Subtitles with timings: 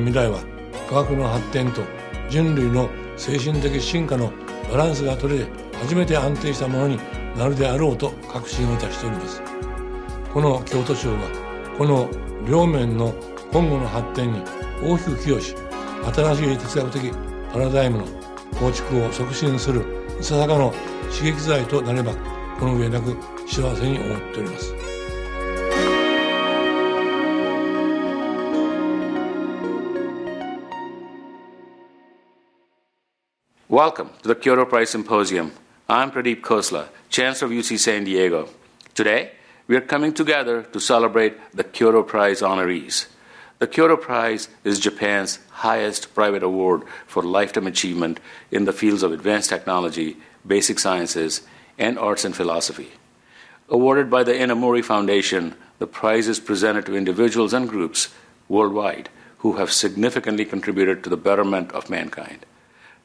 [0.00, 0.40] の未来は
[0.88, 1.82] 科学の発展と
[2.28, 4.32] 人類の精神的進化の
[4.70, 5.46] バランスが取れ
[5.80, 6.98] 初めて安定したものに
[7.36, 9.42] なるであろうと確信をいたしております。
[10.32, 11.18] この京都賞が
[11.76, 12.08] この
[12.46, 13.14] 両面の
[13.52, 14.42] 今後の発展に
[14.82, 15.54] 大きく寄与し
[16.14, 17.12] 新しい哲学的
[17.52, 18.04] パラダイムの
[18.58, 19.84] 構築を促進する
[20.20, 20.72] いささかの
[21.10, 22.12] 刺激剤となれば
[22.60, 23.16] この上なく
[23.46, 24.87] 幸せに思っております。
[33.70, 35.52] Welcome to the Kyoto Prize Symposium.
[35.90, 38.48] I'm Pradeep Khosla, Chancellor of UC San Diego.
[38.94, 39.32] Today,
[39.66, 43.08] we are coming together to celebrate the Kyoto Prize honorees.
[43.58, 48.20] The Kyoto Prize is Japan's highest private award for lifetime achievement
[48.50, 51.42] in the fields of advanced technology, basic sciences,
[51.76, 52.92] and arts and philosophy.
[53.68, 58.08] Awarded by the Inamori Foundation, the prize is presented to individuals and groups
[58.48, 62.46] worldwide who have significantly contributed to the betterment of mankind.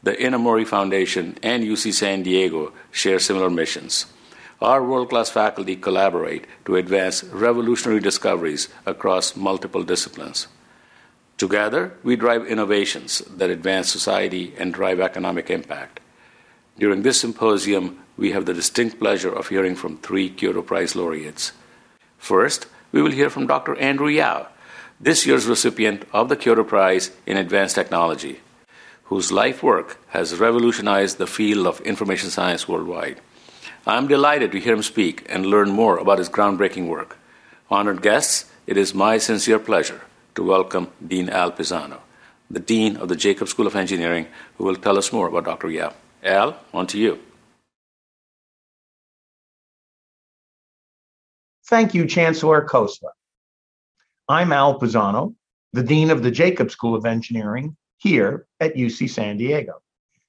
[0.03, 4.05] The Inamori Foundation and UC San Diego share similar missions.
[4.61, 10.47] Our world class faculty collaborate to advance revolutionary discoveries across multiple disciplines.
[11.37, 16.01] Together, we drive innovations that advance society and drive economic impact.
[16.77, 21.53] During this symposium, we have the distinct pleasure of hearing from three Kyoto Prize laureates.
[22.17, 23.77] First, we will hear from Dr.
[23.77, 24.47] Andrew Yao,
[24.99, 28.41] this year's recipient of the Kyoto Prize in Advanced Technology
[29.13, 33.21] whose life work has revolutionized the field of information science worldwide.
[33.85, 37.19] I'm delighted to hear him speak and learn more about his groundbreaking work.
[37.69, 40.01] Honored guests, it is my sincere pleasure
[40.33, 41.99] to welcome Dean Al Pisano.
[42.49, 44.25] the Dean of the Jacobs School of Engineering,
[44.57, 45.69] who will tell us more about Dr.
[45.69, 45.93] Yao.
[46.23, 47.19] Al, on to you.
[51.67, 53.11] Thank you, Chancellor Khosla.
[54.27, 55.35] I'm Al Pisano,
[55.71, 59.81] the Dean of the Jacobs School of Engineering here at UC San Diego,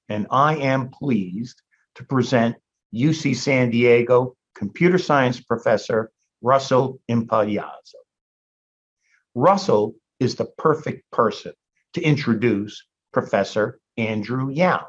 [0.09, 1.61] and I am pleased
[1.95, 2.55] to present
[2.93, 6.11] UC San Diego computer science professor
[6.41, 7.99] Russell Impagliazzo.
[9.33, 11.53] Russell is the perfect person
[11.93, 14.85] to introduce Professor Andrew Yao,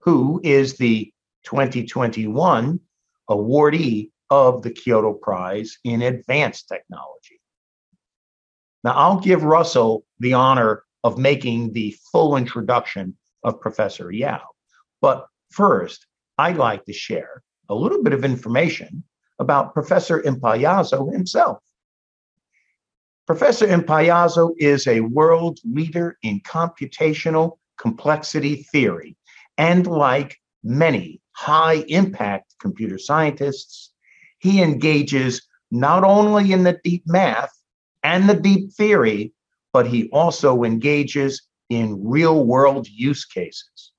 [0.00, 1.12] who is the
[1.44, 2.80] 2021
[3.30, 7.40] awardee of the Kyoto Prize in Advanced Technology.
[8.82, 14.42] Now, I'll give Russell the honor of making the full introduction of Professor Yao.
[15.00, 16.04] But first,
[16.36, 19.04] I'd like to share a little bit of information
[19.38, 21.58] about Professor Impagliazzo himself.
[23.24, 29.16] Professor Impagliazzo is a world leader in computational complexity theory,
[29.58, 33.92] and like many high impact computer scientists,
[34.40, 37.52] he engages not only in the deep math
[38.02, 39.32] and the deep theory,
[39.76, 43.92] but he also engages in real world use cases.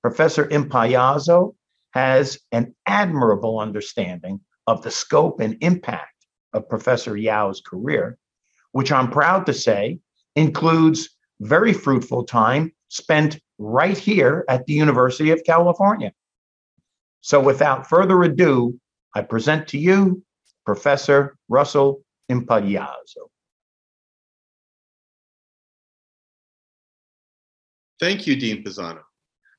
[0.00, 1.54] Professor Impagliazzo
[1.92, 8.18] has an admirable understanding of the scope and impact of Professor Yao's career,
[8.72, 10.00] which I'm proud to say
[10.34, 16.12] includes very fruitful time spent right here at the University of California.
[17.20, 18.80] So, without further ado,
[19.14, 20.24] I present to you
[20.66, 23.31] Professor Russell Impagliazzo.
[28.02, 29.02] Thank you, Dean Pisano.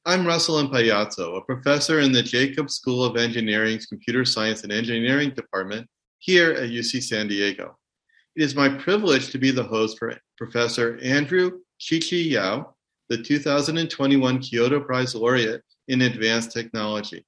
[0.05, 5.29] I'm Russell Impagliazzo, a professor in the Jacobs School of Engineering's Computer Science and Engineering
[5.29, 5.87] Department
[6.19, 7.77] here at UC San Diego.
[8.35, 12.75] It is my privilege to be the host for Professor Andrew Chi-Chi Yao,
[13.07, 17.25] the 2021 Kyoto Prize laureate in advanced technology.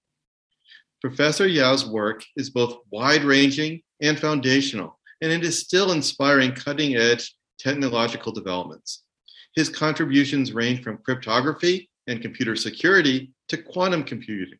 [1.00, 6.98] Professor Yao's work is both wide ranging and foundational, and it is still inspiring cutting
[6.98, 9.05] edge technological developments.
[9.56, 14.60] His contributions range from cryptography and computer security to quantum computing.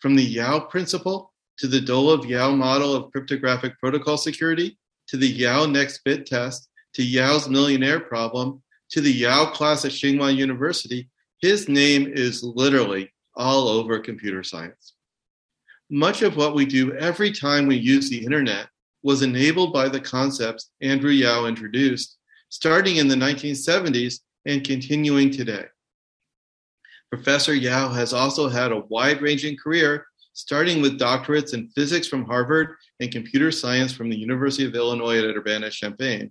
[0.00, 4.78] From the Yao principle to the Dolev Yao model of cryptographic protocol security
[5.08, 9.90] to the Yao next bit test to Yao's millionaire problem to the Yao class at
[9.90, 11.08] Tsinghua University,
[11.40, 14.94] his name is literally all over computer science.
[15.90, 18.68] Much of what we do every time we use the internet
[19.02, 22.16] was enabled by the concepts Andrew Yao introduced,
[22.48, 25.64] starting in the 1970s and continuing today.
[27.10, 32.24] Professor Yao has also had a wide ranging career, starting with doctorates in physics from
[32.24, 36.30] Harvard and computer science from the University of Illinois at Urbana Champaign.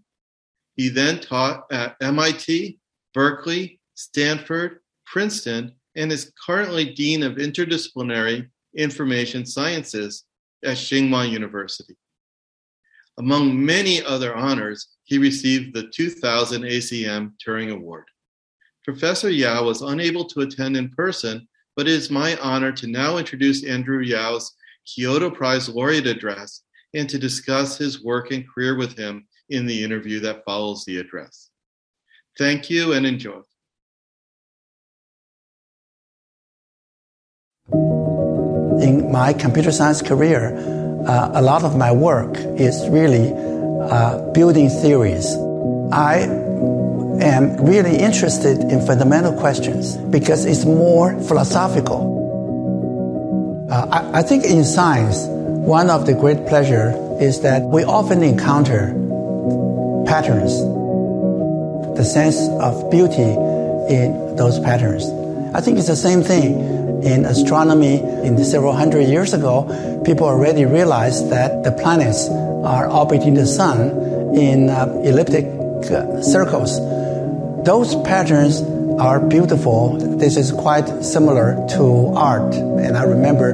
[0.76, 2.80] He then taught at MIT,
[3.14, 10.26] Berkeley, Stanford, Princeton, and is currently Dean of Interdisciplinary Information Sciences
[10.64, 11.96] at Tsinghua University.
[13.20, 18.06] Among many other honors, he received the 2000 ACM Turing Award.
[18.84, 23.18] Professor Yao was unable to attend in person, but it is my honor to now
[23.18, 24.54] introduce Andrew Yao's
[24.86, 26.62] Kyoto Prize laureate address
[26.94, 30.98] and to discuss his work and career with him in the interview that follows the
[30.98, 31.50] address.
[32.38, 33.42] Thank you and enjoy.
[38.82, 40.58] In my computer science career,
[41.08, 43.53] uh, a lot of my work is really
[43.92, 45.36] uh, building theories.
[45.92, 46.20] I
[47.22, 52.10] am really interested in fundamental questions because it's more philosophical.
[53.72, 58.24] Uh, I, I think in science, one of the great pleasure is that we often
[58.24, 58.94] encounter
[60.06, 60.58] patterns,
[61.98, 63.22] the sense of beauty
[63.94, 65.06] in those patterns.
[65.56, 68.00] I think it's the same thing in astronomy.
[68.00, 74.36] In several hundred years ago, people already realized that the planets are orbiting the sun
[74.36, 75.46] in uh, elliptic
[75.92, 76.80] uh, circles
[77.64, 78.62] those patterns
[79.00, 79.98] are beautiful.
[80.18, 82.54] This is quite similar to art.
[82.54, 83.52] And I remember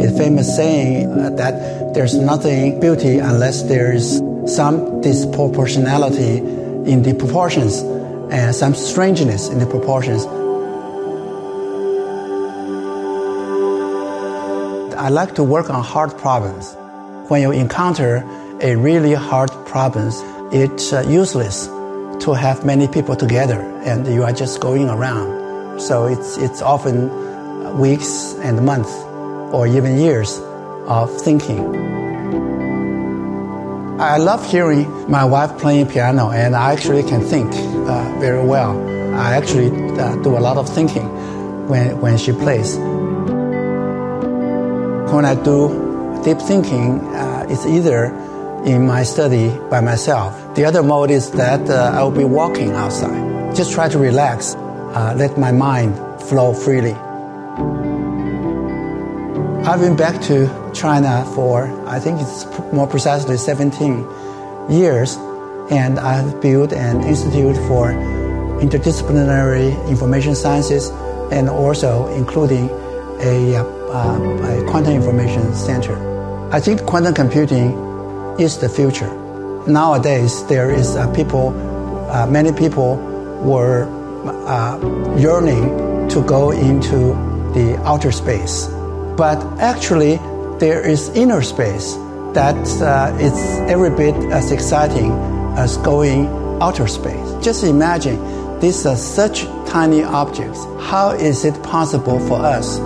[0.00, 4.16] a famous saying uh, that there's nothing beauty unless there's
[4.46, 6.38] some disproportionality
[6.86, 7.80] in the proportions
[8.32, 10.24] and some strangeness in the proportions.
[15.00, 16.76] I like to work on hard problems.
[17.30, 18.22] When you encounter
[18.60, 20.12] a really hard problem,
[20.52, 21.68] it's uh, useless
[22.24, 25.80] to have many people together and you are just going around.
[25.80, 27.08] So it's, it's often
[27.78, 28.92] weeks and months
[29.54, 30.38] or even years
[30.86, 31.64] of thinking.
[33.98, 38.76] I love hearing my wife playing piano and I actually can think uh, very well.
[39.14, 41.08] I actually uh, do a lot of thinking
[41.68, 42.76] when, when she plays.
[45.12, 48.14] When I do deep thinking, uh, it's either
[48.64, 50.54] in my study by myself.
[50.54, 53.56] The other mode is that uh, I will be walking outside.
[53.56, 56.92] Just try to relax, uh, let my mind flow freely.
[59.66, 64.06] I've been back to China for, I think it's more precisely 17
[64.70, 65.16] years,
[65.72, 67.90] and I've built an institute for
[68.60, 70.90] interdisciplinary information sciences
[71.32, 72.70] and also including
[73.20, 75.96] a, uh, a quantum information center.
[76.52, 77.72] I think quantum computing
[78.38, 79.12] is the future.
[79.66, 81.48] Nowadays, there is uh, people,
[82.10, 82.96] uh, many people
[83.42, 83.84] were
[84.46, 87.14] uh, yearning to go into
[87.54, 88.66] the outer space.
[89.16, 90.16] But actually,
[90.58, 91.94] there is inner space
[92.34, 93.34] that uh, is
[93.68, 95.12] every bit as exciting
[95.56, 96.26] as going
[96.62, 97.44] outer space.
[97.44, 100.64] Just imagine these are such tiny objects.
[100.80, 102.78] How is it possible for us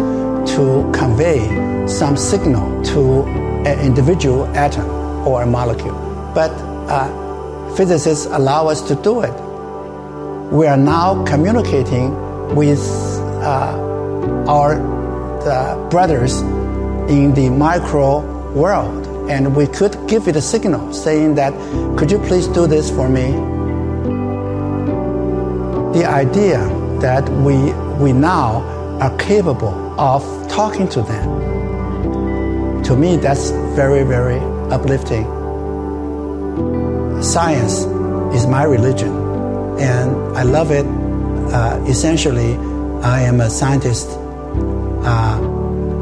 [0.46, 1.40] to convey
[1.86, 3.22] some signal to
[3.66, 4.88] an individual atom
[5.26, 5.98] or a molecule?
[6.34, 6.50] But
[6.88, 9.32] uh, physicists allow us to do it.
[10.52, 12.14] We are now communicating
[12.54, 12.80] with
[13.42, 14.74] uh, our
[15.46, 16.40] uh, brothers
[17.08, 18.20] in the micro
[18.52, 21.52] world, and we could give it a signal saying that,
[21.98, 23.32] could you please do this for me?
[25.98, 26.58] The idea
[27.00, 27.56] that we,
[28.02, 28.62] we now
[29.00, 34.38] are capable of talking to them, to me, that's very, very
[34.70, 35.24] uplifting.
[37.22, 37.84] Science
[38.34, 39.12] is my religion,
[39.78, 40.86] and I love it.
[41.54, 42.56] Uh, essentially,
[43.02, 45.38] I am a scientist uh,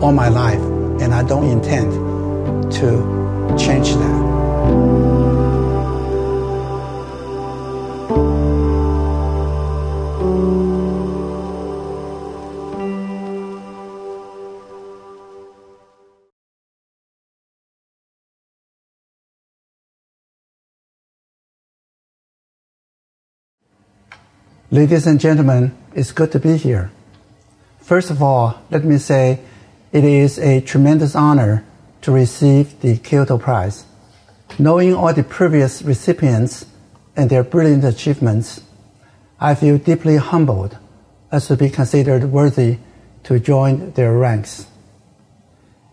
[0.03, 0.61] all my life,
[1.01, 1.93] and I don't intend
[2.73, 5.12] to change that.
[24.73, 26.91] Ladies and gentlemen, it's good to be here.
[27.81, 29.41] First of all, let me say
[29.93, 31.63] it is a tremendous honor
[32.01, 33.85] to receive the Kyoto Prize.
[34.59, 36.65] Knowing all the previous recipients
[37.15, 38.63] and their brilliant achievements,
[39.39, 40.79] I feel deeply humbled
[41.31, 42.79] as to be considered worthy
[43.25, 44.69] to join their ranks.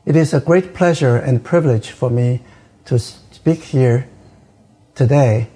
[0.06, 2.44] It is a great pleasure and privilege for me
[2.86, 4.08] to speak here
[4.96, 5.50] today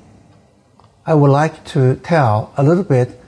[1.06, 3.20] I would like to tell a little bit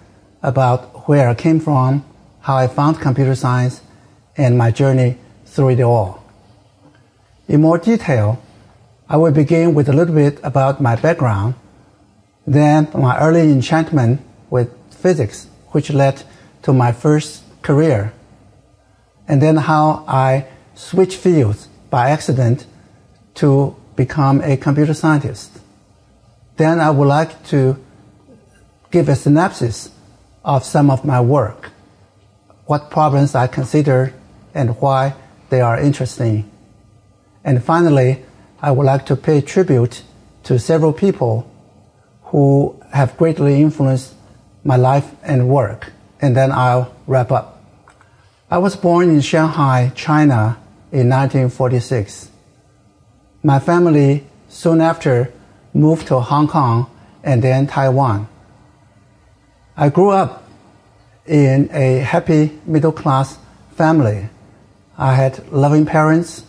[0.42, 2.06] about where I came from,
[2.40, 3.82] how I found computer science,
[4.38, 6.24] and my journey through it all.
[7.50, 8.42] In more detail,
[9.10, 11.56] I will begin with a little bit about my background,
[12.48, 16.24] then my early enchantment with physics, which led
[16.62, 18.14] to my first career,
[19.28, 22.68] and then how I switched fields by accident
[23.36, 25.60] to become a computer scientist.
[26.58, 27.78] Then I would like to
[28.92, 29.90] give a synopsis
[30.44, 31.72] of some of my work,
[32.66, 34.14] what problems I consider
[34.54, 35.16] and why
[35.50, 36.50] they are interesting.
[37.44, 38.24] And finally,
[38.62, 40.04] I would like to pay tribute
[40.44, 41.52] to several people
[42.24, 44.14] who have greatly influenced
[44.64, 45.92] my life and work.
[46.22, 47.62] And then I'll wrap up.
[48.50, 50.58] I was born in Shanghai, China
[50.92, 52.32] in 1946.
[53.44, 55.34] My family soon after
[55.76, 56.90] moved to Hong Kong
[57.24, 58.28] and then Taiwan.
[59.76, 60.48] I grew up
[61.28, 63.38] in a happy middle class
[63.76, 64.30] family.
[64.98, 66.46] I had loving parents,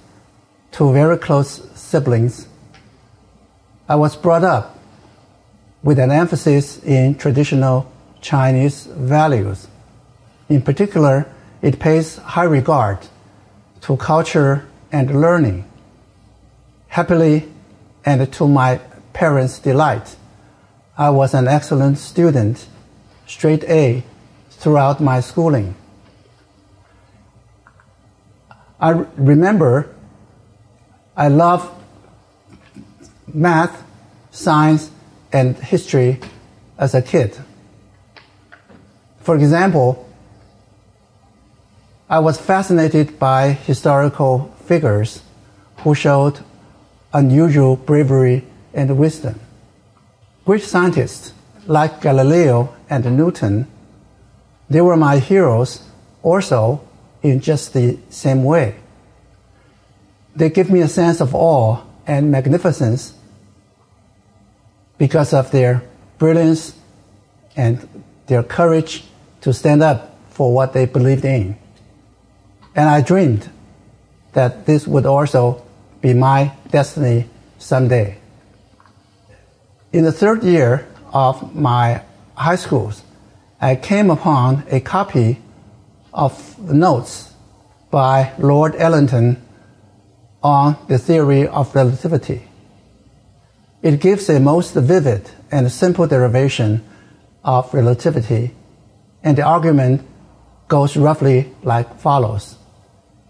[0.70, 2.46] two very close siblings.
[3.88, 4.78] I was brought up
[5.82, 7.90] with an emphasis in traditional
[8.20, 9.66] Chinese values.
[10.48, 11.26] In particular,
[11.62, 12.98] it pays high regard
[13.82, 15.64] to culture and learning.
[16.88, 17.48] Happily,
[18.04, 18.80] and to my
[19.16, 20.14] parents' delight.
[20.98, 22.66] I was an excellent student,
[23.26, 24.04] straight A,
[24.50, 25.74] throughout my schooling.
[28.78, 29.88] I remember
[31.16, 31.70] I loved
[33.32, 33.82] math,
[34.30, 34.90] science,
[35.32, 36.20] and history
[36.76, 37.38] as a kid.
[39.20, 40.06] For example,
[42.08, 45.22] I was fascinated by historical figures
[45.78, 46.40] who showed
[47.14, 48.44] unusual bravery
[48.76, 49.40] and wisdom.
[50.44, 51.32] Great scientists
[51.66, 53.66] like Galileo and Newton,
[54.70, 55.82] they were my heroes
[56.22, 56.80] also
[57.22, 58.76] in just the same way.
[60.36, 63.14] They give me a sense of awe and magnificence
[64.98, 65.82] because of their
[66.18, 66.76] brilliance
[67.56, 67.88] and
[68.26, 69.04] their courage
[69.40, 71.56] to stand up for what they believed in.
[72.74, 73.50] And I dreamed
[74.34, 75.64] that this would also
[76.02, 77.28] be my destiny
[77.58, 78.18] someday.
[79.96, 82.02] In the third year of my
[82.34, 82.92] high school,
[83.58, 85.40] I came upon a copy
[86.12, 87.32] of notes
[87.90, 89.40] by Lord Eddington
[90.42, 92.42] on the theory of relativity.
[93.80, 96.84] It gives a most vivid and simple derivation
[97.42, 98.54] of relativity,
[99.22, 100.02] and the argument
[100.68, 102.58] goes roughly like follows.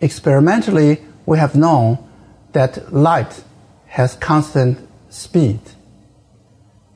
[0.00, 1.98] Experimentally, we have known
[2.54, 3.44] that light
[3.86, 4.78] has constant
[5.10, 5.60] speed.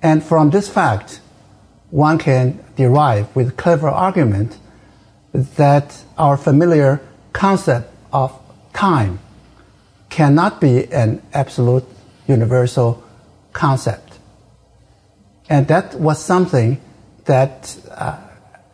[0.03, 1.21] And from this fact,
[1.91, 4.57] one can derive with clever argument
[5.33, 7.01] that our familiar
[7.33, 8.39] concept of
[8.73, 9.19] time
[10.09, 11.85] cannot be an absolute
[12.27, 13.03] universal
[13.53, 14.19] concept.
[15.49, 16.81] And that was something
[17.25, 18.19] that uh,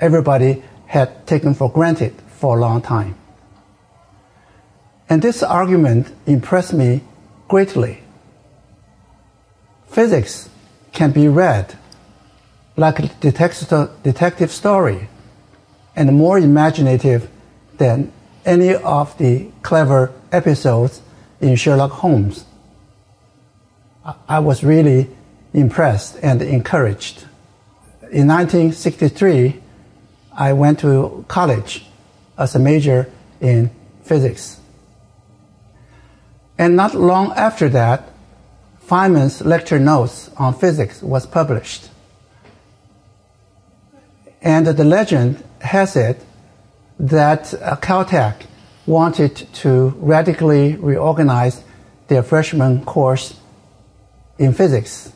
[0.00, 3.16] everybody had taken for granted for a long time.
[5.09, 7.02] And this argument impressed me
[7.49, 8.02] greatly.
[9.88, 10.49] Physics
[10.97, 11.76] can be read
[12.76, 13.09] like a
[14.03, 15.09] detective story
[15.95, 17.29] and more imaginative
[17.76, 18.11] than
[18.45, 21.03] any of the clever episodes
[21.41, 22.45] in Sherlock Holmes.
[24.29, 25.09] I was really
[25.53, 27.25] impressed and encouraged.
[28.11, 29.61] In 1963,
[30.33, 31.87] I went to college
[32.38, 33.11] as a major
[33.41, 33.71] in
[34.03, 34.61] physics.
[36.57, 38.09] And not long after that,
[38.87, 41.90] Feynman's lecture notes on physics was published.
[44.40, 46.23] And the legend has it
[47.00, 48.47] that uh, Caltech
[48.87, 51.64] wanted to radically reorganize
[52.07, 53.35] their freshman course
[54.38, 55.12] in physics.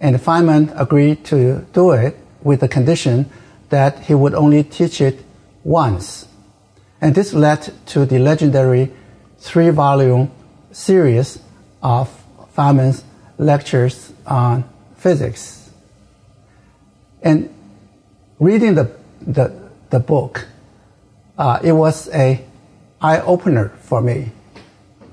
[0.00, 3.28] And Feynman agreed to do it with the condition
[3.70, 5.24] that he would only teach it
[5.64, 6.28] once.
[7.00, 8.92] And this led to the legendary
[9.38, 10.30] three volume
[10.70, 11.40] series
[11.82, 12.21] of
[12.56, 13.04] Feynman's
[13.38, 14.64] lectures on
[14.96, 15.70] physics.
[17.22, 17.52] And
[18.38, 19.52] reading the, the,
[19.90, 20.46] the book,
[21.38, 22.44] uh, it was a
[23.00, 24.32] eye opener for me.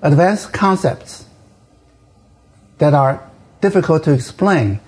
[0.01, 1.25] Advanced concepts
[2.77, 3.29] that are
[3.61, 4.79] difficult to explain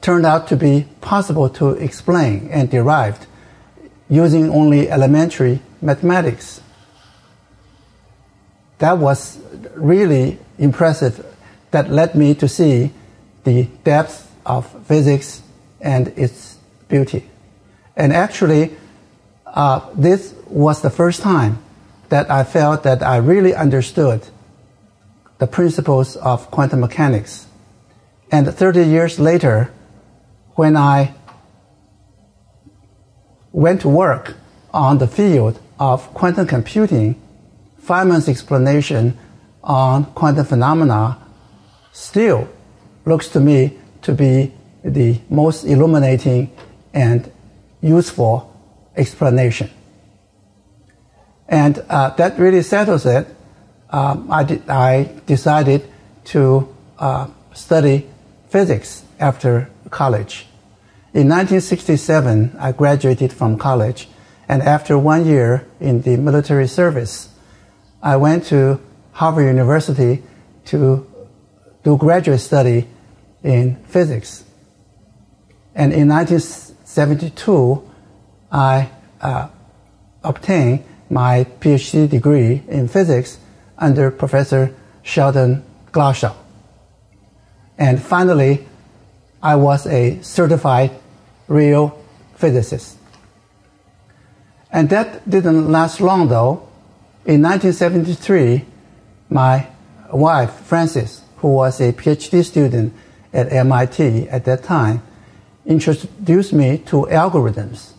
[0.00, 3.26] turned out to be possible to explain and derived
[4.08, 6.60] using only elementary mathematics.
[8.78, 9.38] That was
[9.74, 11.24] really impressive.
[11.72, 12.92] That led me to see
[13.44, 15.42] the depth of physics
[15.80, 16.58] and its
[16.88, 17.28] beauty.
[17.96, 18.76] And actually,
[19.46, 21.58] uh, this was the first time
[22.08, 24.28] that I felt that I really understood
[25.38, 27.46] the principles of quantum mechanics.
[28.30, 29.72] And 30 years later,
[30.54, 31.14] when I
[33.50, 34.34] went to work
[34.72, 37.20] on the field of quantum computing,
[37.82, 39.18] Feynman's explanation
[39.62, 41.18] on quantum phenomena
[41.92, 42.48] still
[43.04, 44.52] looks to me to be
[44.82, 46.50] the most illuminating
[46.92, 47.30] and
[47.80, 48.50] useful
[48.96, 49.70] explanation.
[51.48, 53.26] And uh, that really settles it.
[53.90, 55.88] Um, I, I decided
[56.24, 58.08] to uh, study
[58.48, 60.46] physics after college.
[61.12, 64.08] In 1967, I graduated from college,
[64.48, 67.28] and after one year in the military service,
[68.02, 68.80] I went to
[69.12, 70.22] Harvard University
[70.66, 71.06] to
[71.82, 72.88] do graduate study
[73.42, 74.44] in physics.
[75.74, 77.90] And in 1972,
[78.50, 78.90] I
[79.20, 79.48] uh,
[80.22, 83.38] obtained my PhD degree in physics
[83.78, 86.34] under Professor Sheldon Glashow.
[87.78, 88.66] And finally,
[89.42, 90.92] I was a certified
[91.48, 91.98] real
[92.36, 92.96] physicist.
[94.70, 96.68] And that didn't last long though.
[97.24, 98.64] In 1973,
[99.28, 99.68] my
[100.12, 102.94] wife, Frances, who was a PhD student
[103.32, 105.02] at MIT at that time,
[105.66, 107.92] introduced me to algorithms.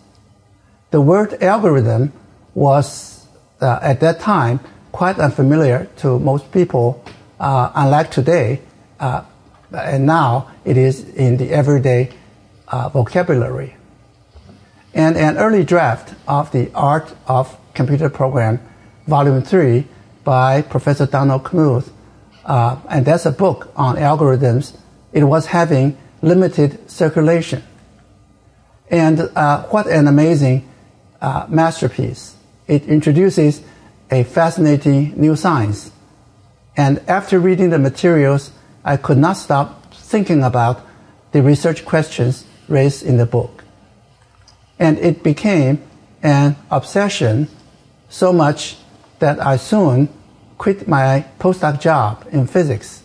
[0.91, 2.13] The word algorithm
[2.55, 3.27] was
[3.61, 4.59] uh, at that time
[4.93, 7.03] quite unfamiliar to most people,
[7.39, 8.61] uh, unlike today.
[8.99, 9.23] Uh,
[9.73, 12.11] and now it is in the everyday
[12.69, 13.75] uh, vocabulary.
[14.93, 18.59] And an early draft of the Art of Computer Program,
[19.07, 19.85] Volume 3,
[20.23, 21.89] by Professor Donald Knuth,
[22.45, 24.75] uh, and that's a book on algorithms.
[25.11, 27.63] It was having limited circulation.
[28.89, 30.69] And uh, what an amazing
[31.21, 32.35] uh, masterpiece
[32.67, 33.61] it introduces
[34.11, 35.91] a fascinating new science.
[36.75, 38.51] And after reading the materials,
[38.83, 40.81] I could not stop thinking about
[41.31, 43.63] the research questions raised in the book.
[44.79, 45.81] And it became
[46.21, 47.47] an obsession
[48.09, 48.77] so much
[49.19, 50.09] that I soon
[50.63, 53.03] quit my postdoc job in physics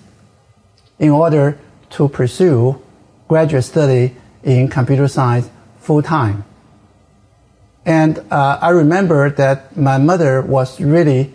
[1.00, 1.58] in order
[1.90, 2.80] to pursue
[3.26, 6.44] graduate study in computer science full time.
[7.84, 11.34] And uh, I remember that my mother was really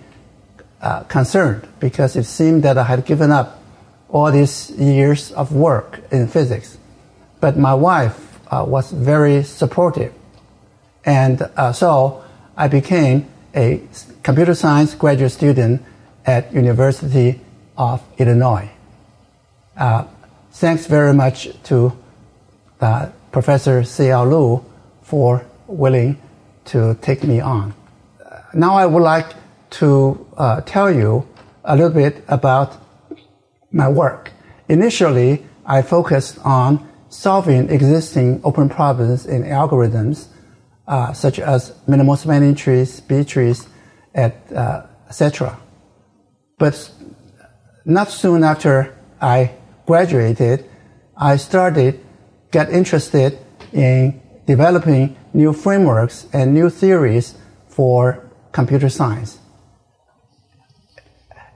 [0.81, 3.61] uh, concerned because it seemed that I had given up
[4.07, 6.77] all these years of work in physics.
[7.41, 10.13] But my wife uh, was very supportive.
[11.03, 12.23] And uh, so
[12.55, 13.81] I became a
[14.23, 15.81] computer science graduate student
[16.25, 17.39] at University
[17.77, 18.69] of Illinois.
[19.77, 20.05] Uh,
[20.51, 21.91] thanks very much to
[22.81, 24.25] uh, Professor C.L.
[24.27, 24.65] Liu
[25.01, 26.21] for willing
[26.65, 27.73] to take me on.
[28.53, 29.33] Now I would like
[29.71, 31.27] to uh, tell you
[31.63, 32.77] a little bit about
[33.71, 34.31] my work.
[34.69, 40.27] Initially, I focused on solving existing open problems in algorithms,
[40.87, 43.67] uh, such as minimal spanning trees, B trees,
[44.13, 45.57] etc.
[46.63, 46.89] But
[47.83, 49.51] not soon after I
[49.85, 50.63] graduated,
[51.17, 51.99] I started
[52.51, 53.37] get interested
[53.73, 57.35] in developing new frameworks and new theories
[57.67, 59.39] for computer science.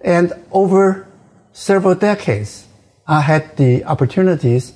[0.01, 1.07] And over
[1.53, 2.67] several decades,
[3.07, 4.73] I had the opportunities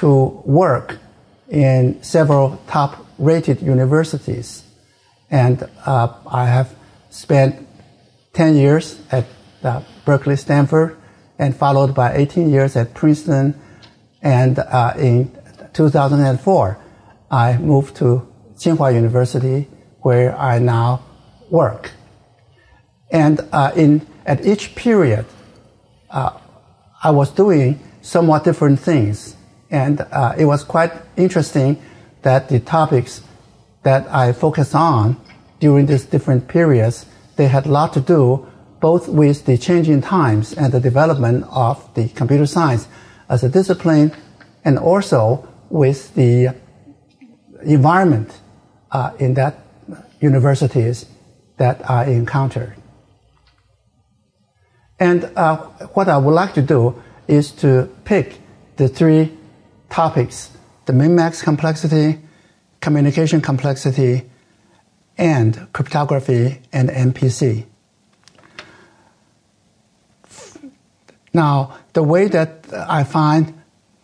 [0.00, 0.98] to work
[1.48, 4.64] in several top rated universities.
[5.30, 6.76] And uh, I have
[7.08, 7.66] spent
[8.34, 9.24] 10 years at
[10.04, 10.96] Berkeley, Stanford,
[11.38, 13.60] and followed by 18 years at Princeton.
[14.22, 15.36] And uh, in
[15.72, 16.78] 2004,
[17.30, 19.68] I moved to Tsinghua University,
[20.00, 21.02] where I now
[21.50, 21.92] work.
[23.10, 25.26] And uh, in, at each period,
[26.10, 26.38] uh,
[27.02, 29.36] I was doing somewhat different things.
[29.70, 31.82] And uh, it was quite interesting
[32.22, 33.22] that the topics
[33.82, 35.20] that I focused on
[35.60, 38.46] during these different periods, they had a lot to do
[38.82, 42.88] both with the changing times and the development of the computer science
[43.28, 44.12] as a discipline
[44.64, 46.52] and also with the
[47.62, 48.40] environment
[48.90, 49.54] uh, in that
[50.20, 51.06] universities
[51.58, 52.74] that I encountered.
[54.98, 55.58] And uh,
[55.94, 58.40] what I would like to do is to pick
[58.76, 59.32] the three
[59.90, 60.50] topics
[60.86, 62.18] the min-max complexity,
[62.80, 64.28] communication complexity,
[65.16, 67.66] and cryptography and MPC.
[71.32, 73.54] Now, the way that I find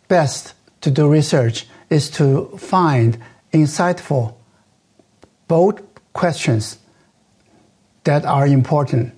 [0.08, 3.18] best to do research is to find
[3.52, 4.34] insightful,
[5.46, 5.80] bold
[6.12, 6.78] questions
[8.04, 9.12] that are important.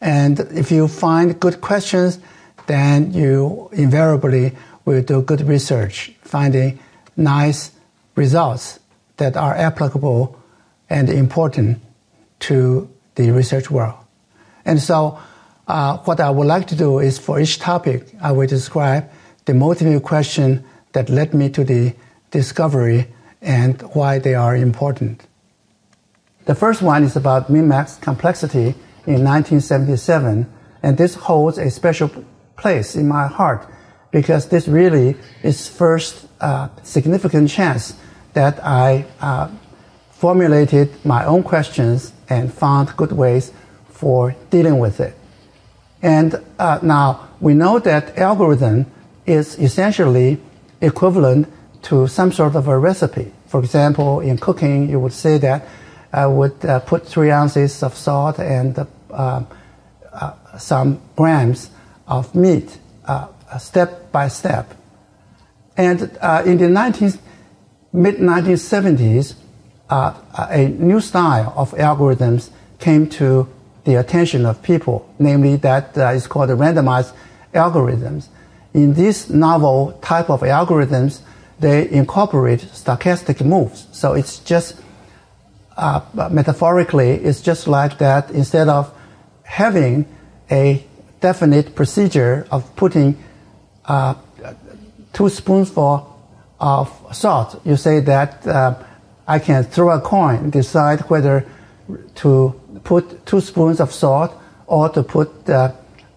[0.00, 2.18] And if you find good questions,
[2.66, 4.52] then you invariably
[4.84, 6.78] will do good research, finding
[7.16, 7.70] nice
[8.16, 8.80] results
[9.16, 10.36] that are applicable
[10.90, 11.80] and important
[12.40, 13.94] to the research world.
[14.64, 15.18] And so
[15.68, 19.10] uh, what I would like to do is for each topic, I will describe
[19.44, 21.94] the motivating question that led me to the
[22.30, 23.08] discovery
[23.40, 25.26] and why they are important.
[26.44, 28.74] The first one is about min-max complexity
[29.06, 30.50] in 1977,
[30.82, 32.10] and this holds a special
[32.56, 33.66] place in my heart
[34.10, 37.94] because this really is first uh, significant chance
[38.34, 39.48] that I uh,
[40.10, 43.52] formulated my own questions and found good ways
[43.88, 45.16] for dealing with it.
[46.02, 48.86] And uh, now we know that algorithm
[49.24, 50.38] is essentially
[50.80, 51.48] equivalent
[51.82, 53.32] to some sort of a recipe.
[53.46, 55.66] For example, in cooking, you would say that
[56.12, 58.78] I would uh, put three ounces of salt and
[59.10, 59.44] uh,
[60.12, 61.70] uh, some grams
[62.06, 64.74] of meat, uh, step by step.
[65.76, 67.12] And uh, in the 19,
[67.92, 69.34] mid 1970s,
[69.88, 70.14] uh,
[70.50, 73.48] a new style of algorithms came to
[73.84, 77.12] the attention of people, namely that uh, is called randomized
[77.54, 78.28] algorithms.
[78.74, 81.20] In this novel type of algorithms,
[81.58, 83.86] they incorporate stochastic moves.
[83.92, 84.80] So it's just,
[85.76, 88.92] uh, metaphorically, it's just like that instead of
[89.42, 90.06] having
[90.50, 90.84] a
[91.20, 93.22] definite procedure of putting
[93.84, 94.14] uh,
[95.12, 96.08] two spoonfuls
[96.58, 98.74] of salt, you say that uh,
[99.26, 101.44] I can throw a coin, decide whether
[102.16, 104.32] to put two spoons of salt
[104.66, 105.72] or to put uh,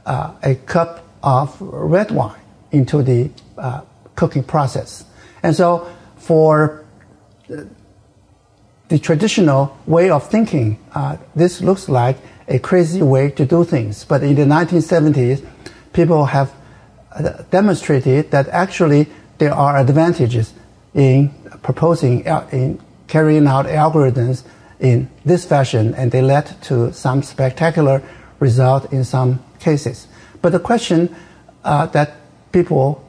[0.06, 2.40] uh, a cup of red wine
[2.72, 3.82] into the uh,
[4.16, 5.06] cooking process.
[5.44, 6.86] And so for
[8.88, 14.06] the traditional way of thinking, uh, this looks like a crazy way to do things.
[14.06, 15.46] But in the 1970s,
[15.94, 16.54] people have
[17.12, 20.54] uh, demonstrated that actually there are advantages
[20.94, 24.44] in proposing, uh, in carrying out algorithms
[24.80, 28.02] in this fashion, and they led to some spectacular
[28.40, 30.08] result in some cases.
[30.42, 31.16] But the question
[31.64, 32.16] uh, that
[32.52, 33.02] people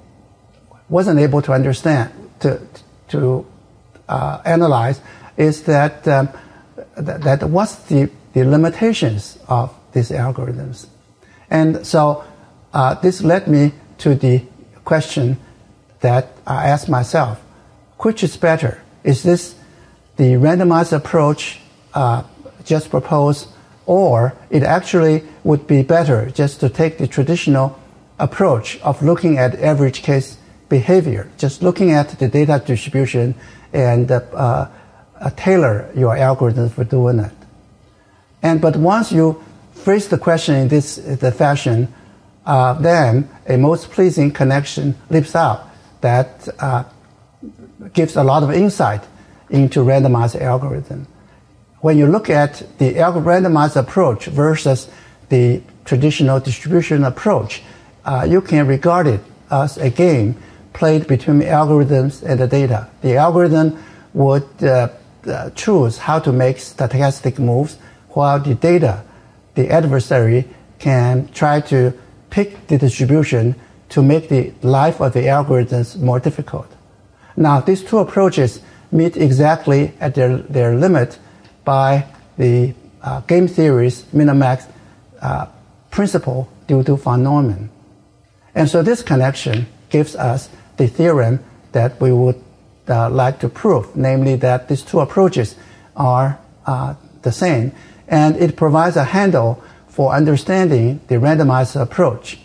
[0.89, 2.61] wasn't able to understand to
[3.09, 3.45] to
[4.09, 5.01] uh, analyze
[5.37, 6.29] is that um,
[6.95, 10.87] th- that what's the, the limitations of these algorithms,
[11.51, 12.25] and so
[12.73, 14.43] uh, this led me to the
[14.85, 15.37] question
[16.01, 17.41] that I asked myself:
[17.99, 18.81] which is better?
[19.03, 19.56] Is this
[20.17, 21.61] the randomized approach
[21.95, 22.23] uh,
[22.65, 23.49] just proposed,
[23.87, 27.79] or it actually would be better just to take the traditional
[28.19, 33.35] approach of looking at average case behavior, just looking at the data distribution
[33.73, 37.33] and uh, uh, tailor your algorithm for doing it.
[38.43, 39.43] And but once you
[39.75, 41.93] phrase the question in this the fashion,
[42.45, 45.69] uh, then a most pleasing connection leaps out
[46.01, 46.85] that uh,
[47.93, 49.03] gives a lot of insight
[49.51, 51.07] into randomized algorithm.
[51.81, 54.89] When you look at the randomized approach versus
[55.29, 57.63] the traditional distribution approach,
[58.05, 60.37] uh, you can regard it as a game
[60.73, 62.89] played between algorithms and the data.
[63.03, 63.83] The algorithm
[64.15, 64.89] would uh,
[65.27, 67.79] uh, choose how to make stochastic moves,
[68.11, 69.03] while the data,
[69.55, 71.93] the adversary, can try to
[72.31, 73.55] pick the distribution
[73.89, 76.71] to make the life of the algorithms more difficult.
[77.37, 78.61] Now, these two approaches
[78.93, 81.19] meet exactly at their, their limit
[81.65, 82.07] by
[82.39, 84.67] the uh, game theory's minimax
[85.21, 85.47] uh,
[85.91, 87.71] principle due to von Neumann.
[88.55, 92.43] And so this connection gives us the theorem that we would
[92.89, 95.57] uh, like to prove, namely that these two approaches
[95.97, 97.73] are uh, the same,
[98.09, 102.39] and it provides a handle for understanding the randomized approach.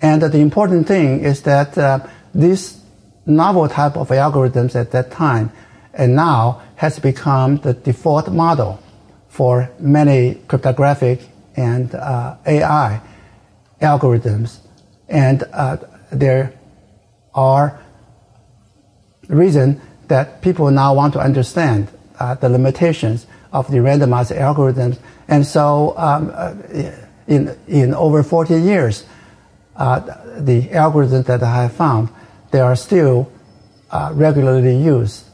[0.00, 2.80] And the important thing is that uh, this
[3.26, 5.50] novel type of algorithms at that time
[5.96, 8.80] and now has become the default model
[9.28, 11.20] for many cryptographic
[11.56, 13.00] and uh, AI
[13.80, 14.58] algorithms.
[15.08, 15.76] And uh,
[16.10, 16.52] there
[17.34, 17.80] are
[19.28, 24.98] reasons that people now want to understand uh, the limitations of the randomized algorithms.
[25.28, 26.54] And so, um, uh,
[27.26, 29.04] in, in over 40 years,
[29.76, 30.00] uh,
[30.38, 32.08] the algorithms that I have found,
[32.50, 33.32] they are still
[33.90, 35.24] uh, regularly used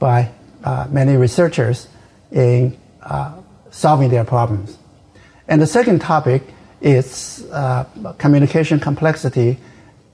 [0.00, 0.32] by
[0.64, 1.86] uh, many researchers
[2.32, 4.76] in uh, solving their problems.
[5.46, 6.42] And the second topic
[6.80, 7.84] is uh,
[8.18, 9.58] communication complexity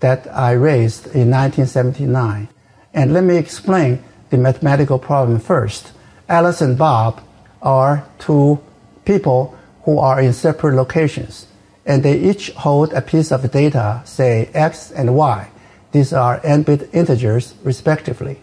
[0.01, 2.49] that I raised in 1979.
[2.93, 5.93] And let me explain the mathematical problem first.
[6.29, 7.23] Alice and Bob
[7.63, 8.59] are two
[9.05, 11.47] people who are in separate locations,
[11.85, 15.49] and they each hold a piece of data, say x and y.
[15.93, 18.41] These are n-bit integers, respectively.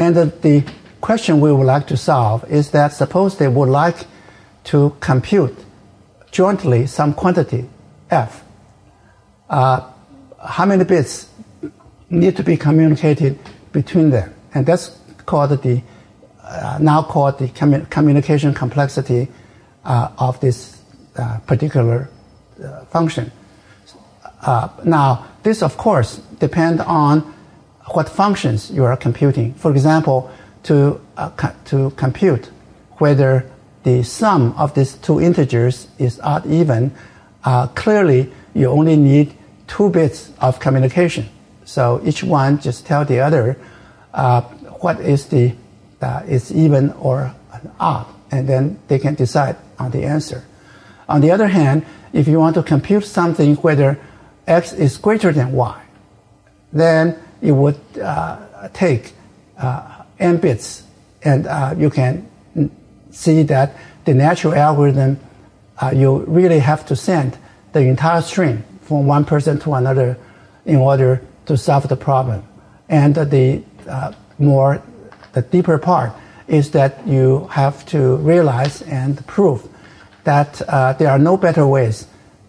[0.00, 0.64] And the, the
[1.02, 4.06] question we would like to solve is that suppose they would like
[4.64, 5.54] to compute
[6.30, 7.68] jointly some quantity
[8.10, 8.42] f.
[9.50, 9.90] Uh,
[10.42, 11.28] how many bits
[12.08, 13.38] need to be communicated
[13.72, 14.32] between them?
[14.54, 15.82] And that's called the
[16.42, 19.28] uh, now called the commu- communication complexity
[19.84, 20.80] uh, of this
[21.16, 22.08] uh, particular
[22.64, 23.30] uh, function.
[24.40, 27.34] Uh, now, this of course depends on
[27.94, 29.54] what functions you are computing.
[29.54, 30.30] For example,
[30.64, 31.30] to, uh,
[31.66, 32.50] to compute
[32.98, 33.50] whether
[33.82, 36.92] the sum of these two integers is odd even,
[37.44, 39.34] uh, clearly you only need
[39.66, 41.28] two bits of communication.
[41.64, 43.56] So each one just tell the other
[44.12, 44.42] uh,
[44.82, 45.54] what is the
[46.02, 47.34] uh, is even or
[47.78, 50.44] odd, and then they can decide on the answer.
[51.08, 53.98] On the other hand, if you want to compute something whether
[54.46, 55.80] x is greater than y,
[56.72, 59.12] then it would uh, take
[59.58, 60.84] uh, n bits,
[61.22, 62.28] and uh, you can
[63.10, 65.18] see that the natural algorithm,
[65.80, 67.38] uh, you really have to send
[67.72, 70.16] the entire string from one person to another
[70.64, 72.42] in order to solve the problem.
[72.88, 74.82] And the uh, more,
[75.32, 76.12] the deeper part
[76.48, 79.68] is that you have to realize and prove
[80.24, 82.06] that uh, there are no better ways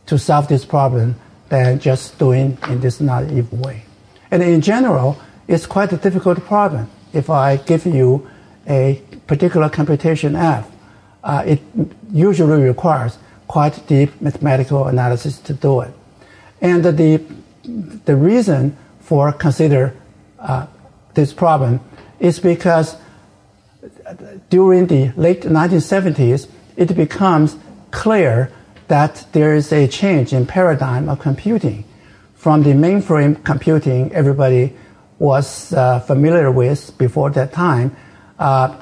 [0.07, 1.15] to solve this problem
[1.49, 3.83] than just doing in this naive way.
[4.31, 6.89] And in general, it's quite a difficult problem.
[7.13, 8.27] If I give you
[8.67, 10.71] a particular computation F,
[11.23, 11.61] uh, it
[12.11, 13.17] usually requires
[13.47, 15.93] quite deep mathematical analysis to do it.
[16.61, 17.21] And the,
[18.05, 19.93] the reason for consider
[20.39, 20.67] uh,
[21.13, 21.81] this problem
[22.19, 22.95] is because
[24.49, 27.57] during the late 1970s, it becomes
[27.91, 28.51] clear
[28.87, 31.83] that there is a change in paradigm of computing
[32.41, 34.75] from the mainframe computing everybody
[35.19, 37.95] was uh, familiar with before that time,
[38.39, 38.75] uh,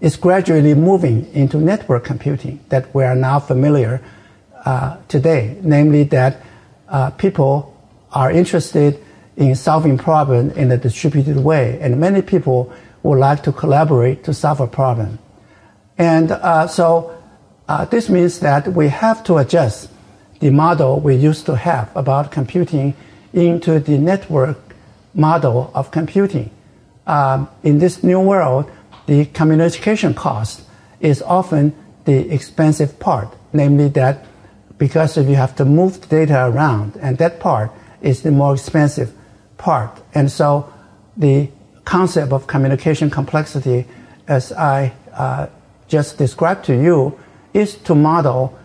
[0.00, 4.00] is gradually moving into network computing that we are now familiar
[4.64, 6.40] uh, today, namely that
[6.88, 7.76] uh, people
[8.12, 8.98] are interested
[9.36, 14.32] in solving problems in a distributed way, and many people would like to collaborate to
[14.32, 15.18] solve a problem.
[15.98, 17.14] And uh, so
[17.68, 19.90] uh, this means that we have to adjust
[20.44, 22.92] the model we used to have about computing
[23.32, 24.58] into the network
[25.14, 26.50] model of computing.
[27.06, 28.70] Um, in this new world,
[29.06, 30.60] the communication cost
[31.00, 34.26] is often the expensive part, namely that
[34.76, 37.70] because if you have to move the data around, and that part
[38.02, 39.14] is the more expensive
[39.56, 39.98] part.
[40.14, 40.70] And so
[41.16, 41.48] the
[41.86, 43.86] concept of communication complexity,
[44.28, 45.46] as I uh,
[45.88, 47.18] just described to you,
[47.54, 48.58] is to model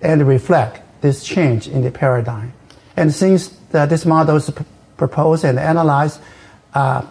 [0.00, 2.54] and reflect this change in the paradigm.
[2.96, 4.62] And since uh, this model is pr-
[4.96, 6.18] proposed and analyzed,
[6.72, 7.02] uh,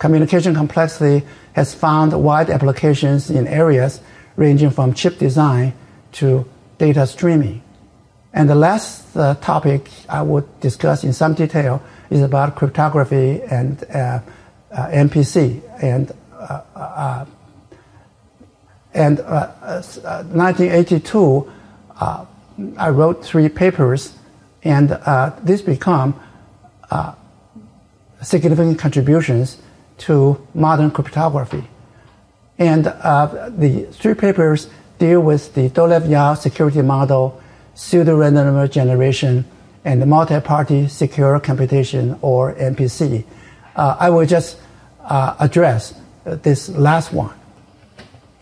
[0.00, 4.00] communication complexity has found wide applications in areas
[4.34, 5.72] ranging from chip design
[6.18, 6.44] to
[6.78, 7.62] data streaming.
[8.34, 13.84] And the last uh, topic I would discuss in some detail is about cryptography and
[13.84, 14.18] uh,
[14.72, 15.62] uh, MPC.
[15.80, 17.24] And, uh, uh,
[18.92, 21.52] and 1982,
[22.00, 22.24] uh,
[22.76, 24.14] I wrote three papers,
[24.62, 24.98] and
[25.42, 26.18] these become
[28.22, 29.58] significant contributions
[29.98, 31.68] to modern cryptography.
[32.58, 37.40] And the three papers deal with the Dolev-Yao security model,
[37.74, 39.44] pseudo-random number generation,
[39.84, 43.24] and multi-party secure computation, or MPC.
[43.76, 44.58] Uh, I will just
[45.04, 47.34] uh, address this last one.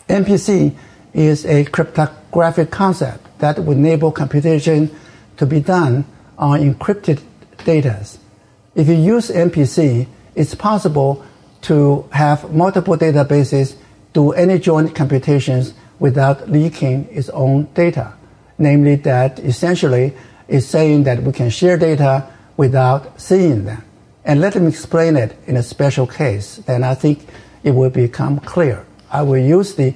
[0.08, 0.74] MPC
[1.12, 2.23] is a cryptographic
[2.70, 4.90] concept that would enable computation
[5.36, 6.04] to be done
[6.38, 7.20] on encrypted
[7.64, 8.06] data.
[8.74, 11.24] If you use MPC, it's possible
[11.62, 13.76] to have multiple databases
[14.12, 18.14] do any joint computations without leaking its own data.
[18.58, 20.12] Namely, that essentially
[20.48, 23.82] is saying that we can share data without seeing them.
[24.24, 27.26] And let me explain it in a special case, then I think
[27.62, 28.86] it will become clear.
[29.10, 29.94] I will use the,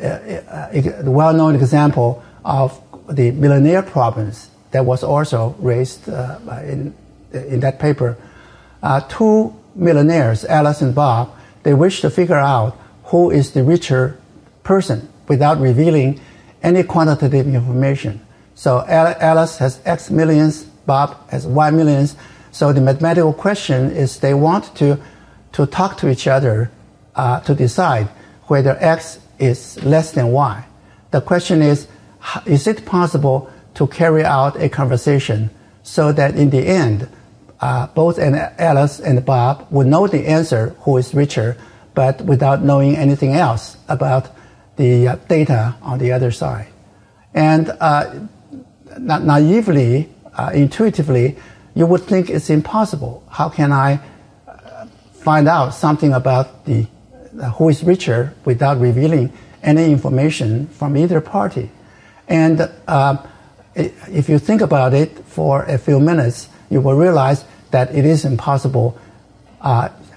[0.00, 6.94] uh, uh, well-known example of the millionaire problems that was also raised uh, in,
[7.32, 8.16] in that paper.
[8.82, 14.18] Uh, two millionaires, Alice and Bob, they wish to figure out who is the richer
[14.62, 16.20] person without revealing
[16.62, 18.20] any quantitative information.
[18.54, 22.16] So Alice has X millions, Bob has Y millions.
[22.52, 24.98] So the mathematical question is they want to,
[25.52, 26.70] to talk to each other
[27.14, 28.08] uh, to decide
[28.44, 30.64] whether X is less than Y.
[31.10, 31.88] The question is,
[32.44, 35.50] is it possible to carry out a conversation
[35.82, 37.08] so that in the end,
[37.60, 41.56] uh, both Alice and Bob would know the answer who is richer,
[41.94, 44.28] but without knowing anything else about
[44.76, 46.68] the uh, data on the other side.
[47.32, 48.26] And uh,
[48.98, 51.36] na- naively, uh, intuitively,
[51.74, 53.22] you would think it's impossible.
[53.30, 54.00] How can I
[54.46, 56.86] uh, find out something about the
[57.54, 61.70] who is richer without revealing any information from either party?
[62.28, 63.16] And uh,
[63.74, 68.24] if you think about it for a few minutes, you will realize that it is
[68.24, 68.98] impossible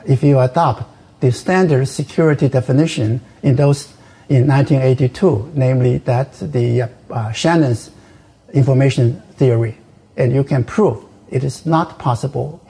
[0.06, 0.84] if you adopt
[1.20, 3.94] the standard security definition in those
[4.30, 7.90] in 1982, namely that the uh, Shannon's
[8.54, 9.78] information theory,
[10.18, 12.62] and you can prove it is not possible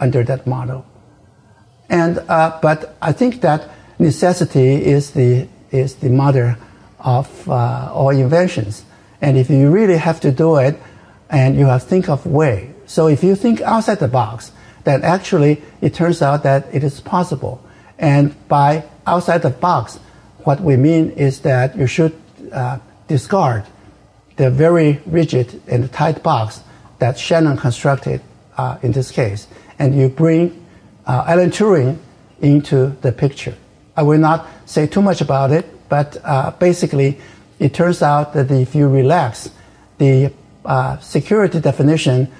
[0.00, 0.84] under that model.
[1.90, 6.56] And uh, but I think that necessity is the is the mother
[7.00, 8.84] of uh, all inventions,
[9.20, 10.78] and if you really have to do it,
[11.30, 12.72] and you have to think of way.
[12.86, 14.52] So if you think outside the box,
[14.84, 17.64] then actually it turns out that it is possible.
[17.98, 19.98] And by outside the box,
[20.44, 22.14] what we mean is that you should
[22.52, 22.78] uh,
[23.08, 23.64] discard
[24.36, 26.60] the very rigid and tight box
[26.98, 28.20] that Shannon constructed
[28.56, 29.46] uh, in this case,
[29.78, 30.64] and you bring
[31.06, 31.98] uh, Alan Turing
[32.40, 33.56] into the picture.
[33.96, 37.18] I will not say too much about it, but uh, basically,
[37.58, 39.50] it turns out that if you relax
[39.98, 40.32] the
[40.64, 42.30] uh, security definition,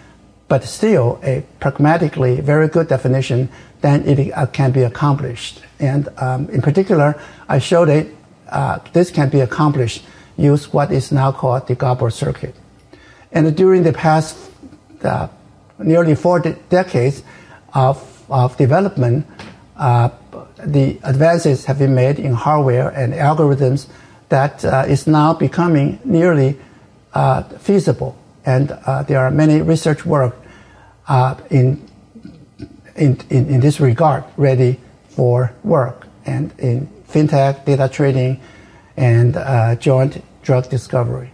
[0.49, 3.49] but still a pragmatically very good definition,
[3.81, 5.63] then it uh, can be accomplished.
[5.79, 8.15] And um, in particular, I showed it,
[8.49, 10.05] uh, this can be accomplished
[10.37, 12.55] use what is now called the garbled circuit.
[13.31, 14.37] And during the past
[15.03, 15.29] uh,
[15.79, 17.23] nearly four de- decades
[17.73, 19.27] of, of development,
[19.77, 20.11] uh,
[20.57, 23.89] the advances have been made in hardware and algorithms
[24.29, 26.59] that uh, is now becoming nearly
[27.13, 28.17] uh, feasible.
[28.45, 30.37] And uh, there are many research work
[31.09, 31.89] uh, in,
[32.97, 36.07] in, in, this regard ready for work.
[36.27, 38.41] and in fintech, data trading,
[38.97, 41.31] and uh, joint drug discovery.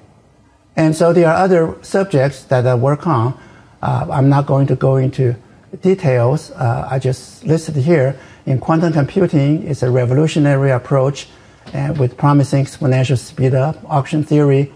[0.76, 3.38] And so there are other subjects that I work on.
[3.82, 5.36] Uh, I'm not going to go into
[5.80, 6.50] details.
[6.52, 8.18] I just listed here.
[8.50, 11.28] In quantum computing, it's a revolutionary approach
[11.72, 13.76] and with promising exponential speed up.
[13.88, 14.72] Auction theory,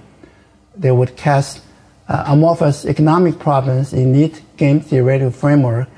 [0.76, 1.60] they would cast
[2.08, 5.88] uh, amorphous economic problems in neat game theoretical framework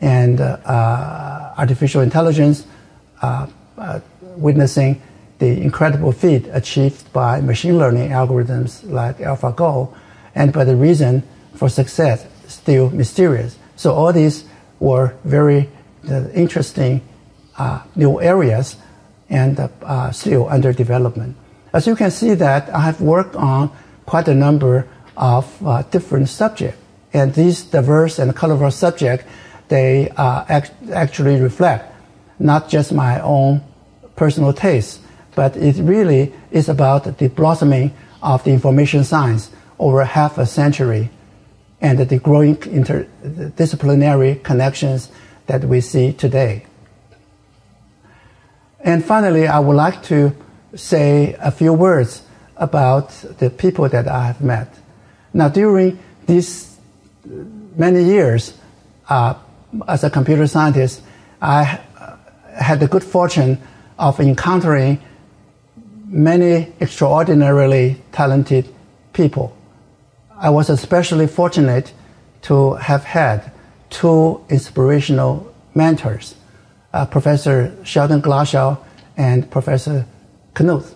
[0.00, 2.66] and uh, uh, artificial intelligence
[3.22, 3.46] uh,
[3.78, 4.00] uh,
[4.34, 5.00] witnessing
[5.38, 9.94] the incredible feat achieved by machine learning algorithms like AlphaGo,
[10.34, 11.22] and by the reason
[11.54, 13.56] for success still mysterious.
[13.76, 14.42] So all these
[14.80, 15.68] were very
[16.10, 17.09] uh, interesting uh,
[17.94, 18.76] new areas
[19.28, 21.36] and uh, still under development.
[21.72, 23.70] As you can see that I have worked on
[24.06, 26.78] quite a number of uh, different subjects,
[27.12, 29.24] and these diverse and colorful subjects,
[29.68, 31.94] they uh, act- actually reflect
[32.38, 33.62] not just my own
[34.16, 35.00] personal taste,
[35.34, 37.92] but it really is about the blossoming
[38.22, 41.10] of the information science over half a century
[41.80, 45.10] and the growing interdisciplinary connections
[45.46, 46.64] that we see today.
[48.82, 50.34] And finally, I would like to
[50.74, 52.22] say a few words
[52.56, 54.74] about the people that I have met.
[55.32, 56.76] Now, during these
[57.76, 58.54] many years
[59.08, 59.34] uh,
[59.86, 61.02] as a computer scientist,
[61.40, 61.80] I
[62.54, 63.58] had the good fortune
[63.98, 65.00] of encountering
[66.06, 68.68] many extraordinarily talented
[69.12, 69.56] people.
[70.36, 71.92] I was especially fortunate
[72.42, 73.52] to have had
[73.90, 76.34] two inspirational mentors,
[76.92, 78.78] uh, Professor Sheldon Glashow
[79.16, 80.06] and Professor
[80.54, 80.94] Knuth.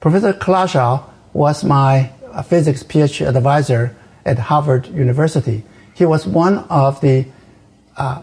[0.00, 5.64] Professor Glashow was my uh, physics PhD advisor at Harvard University.
[5.94, 7.26] He was one of the
[7.96, 8.22] uh,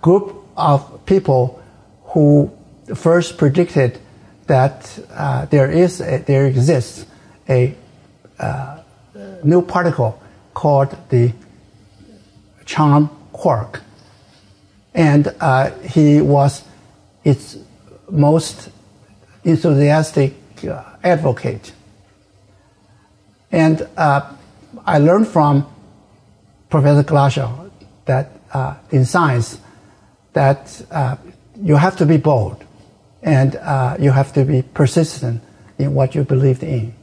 [0.00, 1.62] group of people
[2.04, 2.50] who
[2.94, 3.98] first predicted
[4.46, 7.06] that uh, there is a, there exists
[7.48, 7.74] a
[8.38, 8.78] uh,
[9.42, 10.20] new particle
[10.54, 11.32] called the
[12.64, 13.82] charm quark,
[14.96, 16.64] and uh, he was
[17.22, 17.58] its
[18.10, 18.70] most
[19.44, 20.34] enthusiastic
[20.64, 21.72] uh, advocate.
[23.52, 24.32] And uh,
[24.86, 25.66] I learned from
[26.70, 27.70] Professor Glashow
[28.06, 29.60] that uh, in science
[30.32, 30.82] that
[31.62, 32.64] you have to be bold
[33.22, 35.42] and uh, you have to be persistent
[35.78, 36.94] in what you believed in.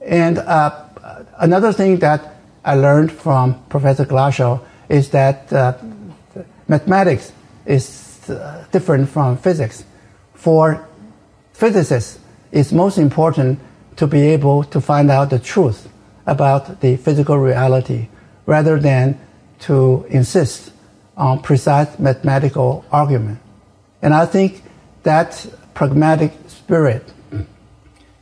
[0.00, 0.84] And uh,
[1.38, 5.74] another thing that I learned from Professor Glashow is that uh,
[6.68, 7.32] mathematics
[7.66, 9.84] is uh, different from physics.
[10.34, 10.86] For
[11.52, 12.18] physicists,
[12.52, 13.58] it's most important
[13.96, 15.88] to be able to find out the truth
[16.26, 18.08] about the physical reality
[18.46, 19.18] rather than
[19.60, 20.72] to insist
[21.16, 23.38] on precise mathematical argument.
[24.02, 24.62] And I think
[25.04, 27.12] that pragmatic spirit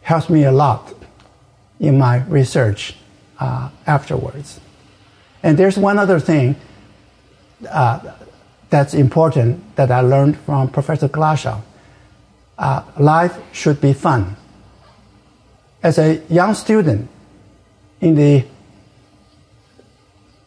[0.03, 0.93] helps me a lot
[1.81, 2.97] in my research
[3.39, 4.61] uh, afterwards.
[5.43, 6.57] And there's one other thing
[7.69, 8.13] uh,
[8.71, 11.61] that's important that I learned from Professor Glashow.
[12.59, 14.37] Uh, life should be fun.
[15.83, 17.09] As a young student
[18.01, 18.45] in the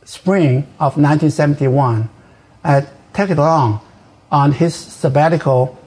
[0.06, 2.10] spring of 1971,
[2.64, 3.82] I tagged along
[4.32, 5.78] on his sabbatical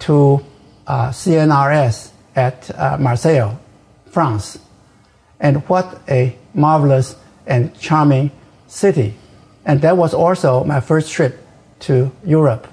[0.00, 0.44] to
[0.86, 3.56] uh, CNRS at uh, Marseille,
[4.10, 4.58] France.
[5.40, 7.16] And what a marvelous
[7.46, 8.30] and charming
[8.66, 9.14] city.
[9.64, 11.38] And that was also my first trip
[11.80, 12.68] to Europe.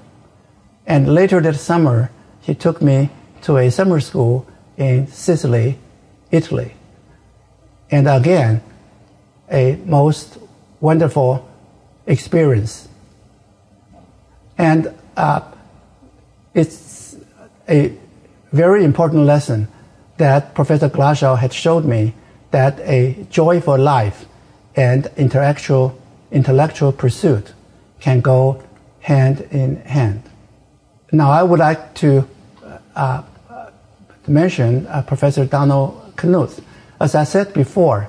[0.86, 2.10] And later that summer,
[2.40, 3.10] he took me
[3.42, 4.46] to a summer school
[4.76, 5.78] in Sicily,
[6.30, 6.74] Italy.
[7.90, 8.62] And again,
[9.50, 10.38] a most
[10.80, 11.48] wonderful
[12.06, 12.88] experience.
[14.58, 15.40] And uh,
[16.54, 17.16] it's
[17.68, 17.96] a
[18.52, 19.68] very important lesson
[20.16, 22.14] that Professor Glashow had showed me
[22.50, 24.26] that a joyful life
[24.76, 25.98] and intellectual,
[26.30, 27.52] intellectual pursuit
[28.00, 28.62] can go
[29.00, 30.22] hand in hand.
[31.12, 32.28] Now, I would like to
[32.96, 33.22] uh,
[34.26, 36.62] mention uh, Professor Donald Knuth.
[37.00, 38.08] As I said before,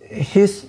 [0.00, 0.66] his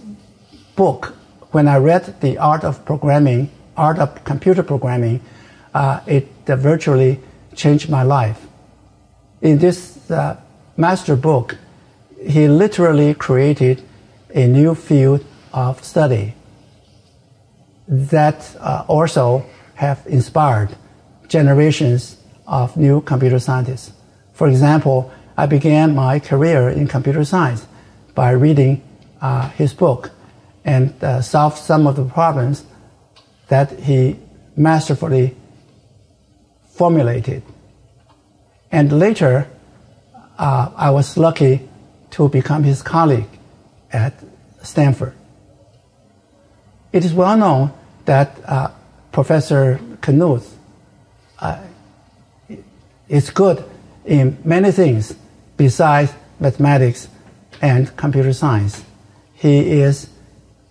[0.76, 1.14] book,
[1.52, 5.22] when I read The Art of Programming, art of computer programming,
[5.74, 7.20] uh, it uh, virtually
[7.56, 8.46] changed my life.
[9.42, 10.38] In this uh,
[10.76, 11.58] master book,
[12.20, 13.84] he literally created
[14.34, 16.34] a new field of study
[17.88, 20.76] that uh, also have inspired
[21.28, 23.92] generations of new computer scientists.
[24.34, 27.66] For example, I began my career in computer science
[28.16, 28.82] by reading
[29.22, 30.12] uh, his book
[30.66, 32.66] and uh, solved some of the problems
[33.48, 34.18] that he
[34.56, 35.36] masterfully
[36.72, 37.44] formulated.
[38.72, 39.48] And later,
[40.38, 41.68] uh, I was lucky
[42.12, 43.37] to become his colleague
[43.92, 44.14] at
[44.64, 45.14] Stanford.
[46.92, 47.74] It is well known
[48.06, 48.72] that uh,
[49.12, 50.54] Professor Knuth
[51.40, 51.60] uh,
[53.08, 53.64] is good
[54.06, 55.16] in many things
[55.58, 57.08] besides mathematics
[57.62, 58.84] and computer science.
[59.34, 60.10] He is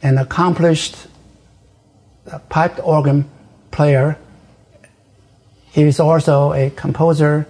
[0.03, 0.97] an accomplished
[2.31, 3.29] uh, piped organ
[3.71, 4.19] player.
[5.73, 7.47] He is also a composer,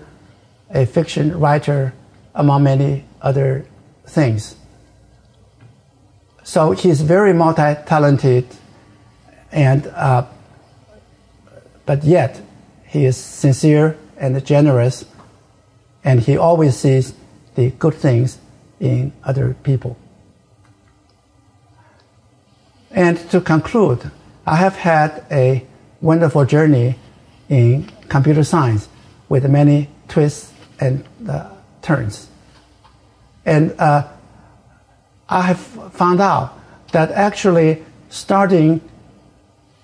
[0.71, 1.93] a fiction writer,
[2.35, 3.67] among many other
[4.07, 4.57] things.
[6.47, 8.47] So he's very multi-talented,
[9.51, 10.27] and uh,
[11.85, 12.41] but yet
[12.87, 15.05] he is sincere and generous,
[16.05, 17.15] and he always sees
[17.57, 18.39] the good things
[18.79, 19.99] in other people.
[22.93, 24.09] And to conclude,
[24.47, 25.67] I have had a
[26.01, 26.95] wonderful journey
[27.49, 28.89] in computer science
[29.29, 31.51] with many twists and uh,
[31.83, 32.29] turns.
[33.45, 34.07] And uh,
[35.29, 35.59] I have
[35.93, 36.59] found out
[36.93, 38.81] that actually starting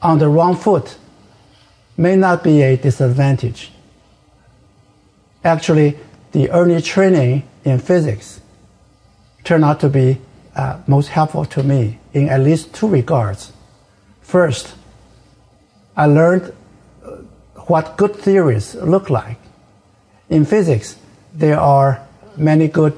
[0.01, 0.97] on the wrong foot
[1.97, 3.73] may not be a disadvantage.
[5.45, 5.99] Actually,
[6.33, 8.41] the early training in physics
[9.45, 10.19] turned out to be
[10.55, 13.53] uh, most helpful to me in at least two regards.
[14.21, 14.75] First,
[15.97, 16.53] I learned
[17.05, 17.09] uh,
[17.67, 19.39] what good theories look like.
[20.31, 20.97] In physics,
[21.35, 22.95] there are many good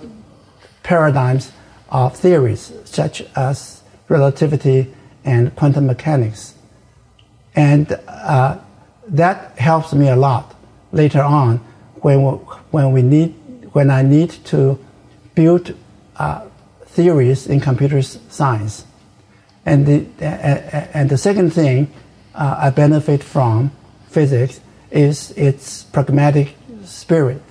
[0.82, 1.50] paradigms
[1.94, 4.92] of theories, such as relativity
[5.24, 6.54] and quantum mechanics.
[7.54, 8.58] And uh,
[9.06, 10.56] that helps me a lot
[10.90, 11.58] later on
[12.02, 12.18] when,
[12.72, 13.30] when, we need,
[13.72, 14.76] when I need to
[15.36, 15.72] build
[16.16, 16.46] uh,
[16.86, 18.84] theories in computer science.
[19.64, 20.06] And the,
[20.92, 21.92] and the second thing
[22.34, 23.70] uh, I benefit from
[24.08, 27.42] physics is its pragmatic spirit.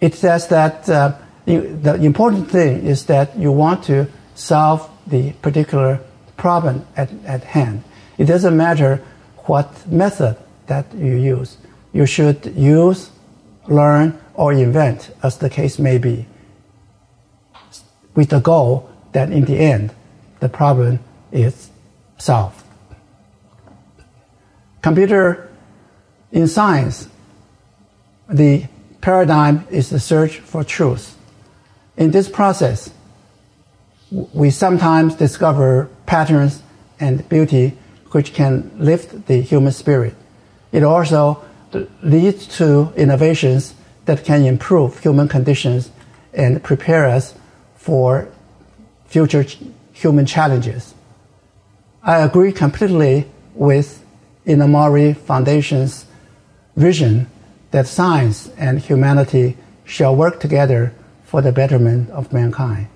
[0.00, 1.16] It says that uh,
[1.48, 6.00] the important thing is that you want to solve the particular
[6.36, 7.84] problem at, at hand.
[8.18, 9.02] It doesn't matter
[9.46, 10.36] what method
[10.66, 11.56] that you use.
[11.92, 13.10] You should use,
[13.66, 16.26] learn, or invent, as the case may be,
[18.14, 19.92] with the goal that in the end,
[20.40, 21.00] the problem
[21.32, 21.70] is
[22.18, 22.62] solved.
[24.82, 25.50] Computer
[26.30, 27.08] in science,
[28.28, 28.66] the
[29.00, 31.17] paradigm is the search for truth.
[31.98, 32.90] In this process,
[34.10, 36.62] we sometimes discover patterns
[37.00, 37.76] and beauty
[38.12, 40.14] which can lift the human spirit.
[40.70, 41.44] It also
[42.02, 43.74] leads to innovations
[44.06, 45.90] that can improve human conditions
[46.32, 47.34] and prepare us
[47.74, 48.28] for
[49.06, 49.44] future
[49.92, 50.94] human challenges.
[52.04, 54.04] I agree completely with
[54.46, 56.06] Inamori Foundation's
[56.76, 57.26] vision
[57.72, 60.94] that science and humanity shall work together
[61.28, 62.88] for the betterment of mankind.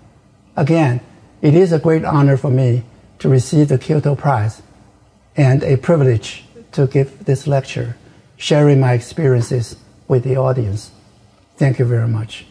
[0.56, 1.02] Again,
[1.42, 2.82] it is a great honor for me
[3.18, 4.62] to receive the Kyoto Prize
[5.36, 7.94] and a privilege to give this lecture,
[8.38, 9.76] sharing my experiences
[10.08, 10.90] with the audience.
[11.58, 12.46] Thank you very much.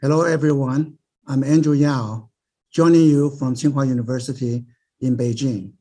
[0.00, 0.98] Hello, everyone.
[1.26, 2.30] I'm Andrew Yao,
[2.70, 4.64] joining you from Tsinghua University
[5.00, 5.72] in Beijing.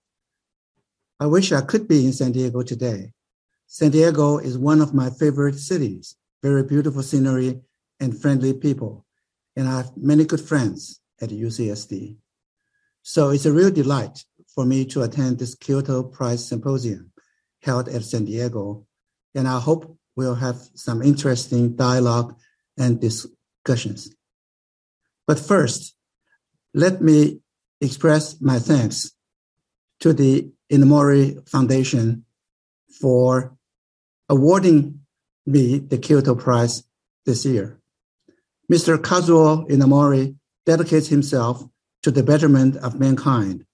[1.20, 3.14] I wish I could be in San Diego today.
[3.72, 7.62] San Diego is one of my favorite cities, very beautiful scenery
[8.00, 9.06] and friendly people,
[9.56, 12.18] and I have many good friends at UCSD.
[13.04, 17.12] So it's a real delight for me to attend this Kyoto Prize Symposium
[17.62, 18.88] held at San Diego,
[19.36, 22.36] and I hope we'll have some interesting dialogue
[22.76, 24.16] and discussions.
[25.28, 25.94] But first,
[26.74, 27.42] let me
[27.80, 29.12] express my thanks
[30.00, 32.26] to the Inamori Foundation
[33.00, 33.56] for
[34.30, 35.02] awarding
[35.46, 36.84] me the Kyoto Prize
[37.26, 37.80] this year.
[38.72, 38.98] Mr.
[38.98, 41.64] Kazuo Inamori dedicates himself
[42.04, 43.66] to the betterment of mankind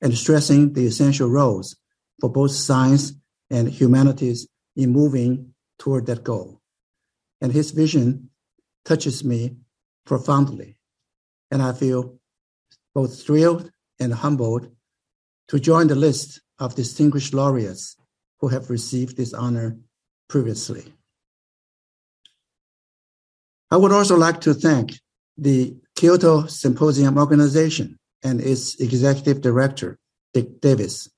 [0.00, 1.76] and stressing the essential roles
[2.20, 3.12] for both science
[3.50, 4.46] and humanities
[4.76, 6.60] in moving toward that goal.
[7.40, 8.30] And his vision
[8.84, 9.56] touches me
[10.04, 10.76] profoundly.
[11.50, 12.18] And I feel
[12.94, 14.70] both thrilled and humbled
[15.48, 17.96] to join the list of distinguished laureates
[18.40, 19.76] who have received this honor
[20.28, 20.92] previously.
[23.70, 25.00] I would also like to thank
[25.36, 29.98] the Kyoto Symposium organization and its executive director,
[30.32, 31.08] Dick Davis,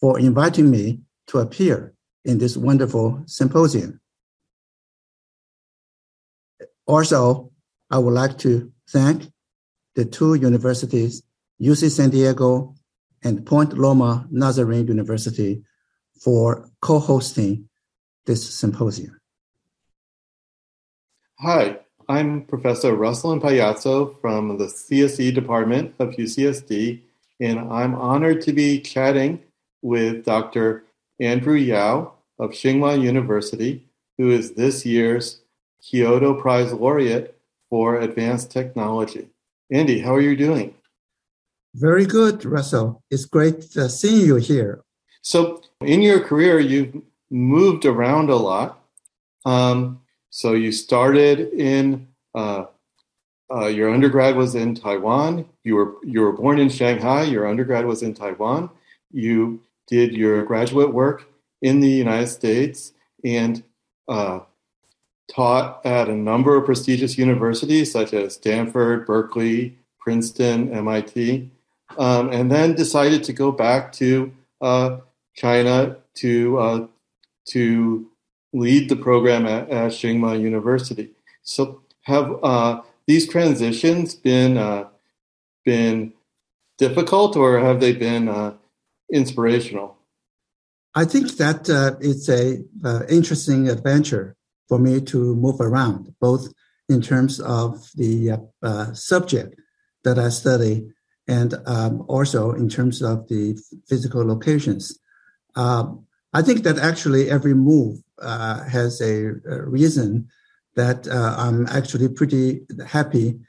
[0.00, 4.00] for inviting me to appear in this wonderful symposium.
[6.86, 7.50] Also,
[7.90, 9.30] I would like to thank
[9.94, 11.22] the two universities,
[11.60, 12.74] UC San Diego
[13.22, 15.62] and Point Loma Nazarene University
[16.22, 17.68] for co-hosting
[18.26, 19.18] this symposium.
[21.38, 27.00] Hi, I'm Professor Russell Impagliazzo from the CSE Department of UCSD,
[27.40, 29.42] and I'm honored to be chatting
[29.82, 30.84] with Dr.
[31.20, 33.86] Andrew Yao of Tsinghua University,
[34.18, 35.40] who is this year's
[35.82, 37.38] Kyoto Prize laureate
[37.70, 39.28] for advanced technology.
[39.70, 40.74] Andy, how are you doing?
[41.74, 43.02] Very good, Russell.
[43.10, 44.82] It's great uh, seeing you here.
[45.22, 48.80] So, in your career, you've moved around a lot.
[49.44, 50.00] Um,
[50.30, 52.66] so, you started in uh,
[53.50, 55.46] uh, your undergrad was in Taiwan.
[55.62, 57.22] You were you were born in Shanghai.
[57.22, 58.70] Your undergrad was in Taiwan.
[59.12, 61.28] You did your graduate work
[61.62, 62.92] in the United States
[63.24, 63.62] and
[64.08, 64.40] uh,
[65.32, 71.50] taught at a number of prestigious universities such as Stanford, Berkeley, Princeton, MIT,
[71.98, 74.98] um, and then decided to go back to uh,
[75.34, 76.86] China to uh,
[77.46, 78.10] to
[78.52, 81.10] lead the program at, at Tsinghua University.
[81.42, 84.88] So, have uh, these transitions been uh,
[85.64, 86.12] been
[86.78, 88.54] difficult, or have they been uh,
[89.12, 89.96] inspirational?
[90.94, 92.62] I think that uh, it's a
[93.08, 94.36] interesting adventure
[94.68, 96.52] for me to move around, both
[96.88, 99.60] in terms of the uh, uh, subject
[100.04, 100.88] that I study
[101.28, 104.98] and um, also in terms of the physical locations.
[105.56, 106.05] Um,
[106.36, 110.28] I think that actually every move uh, has a, a, reason
[110.74, 113.40] that uh, I'm actually pretty happy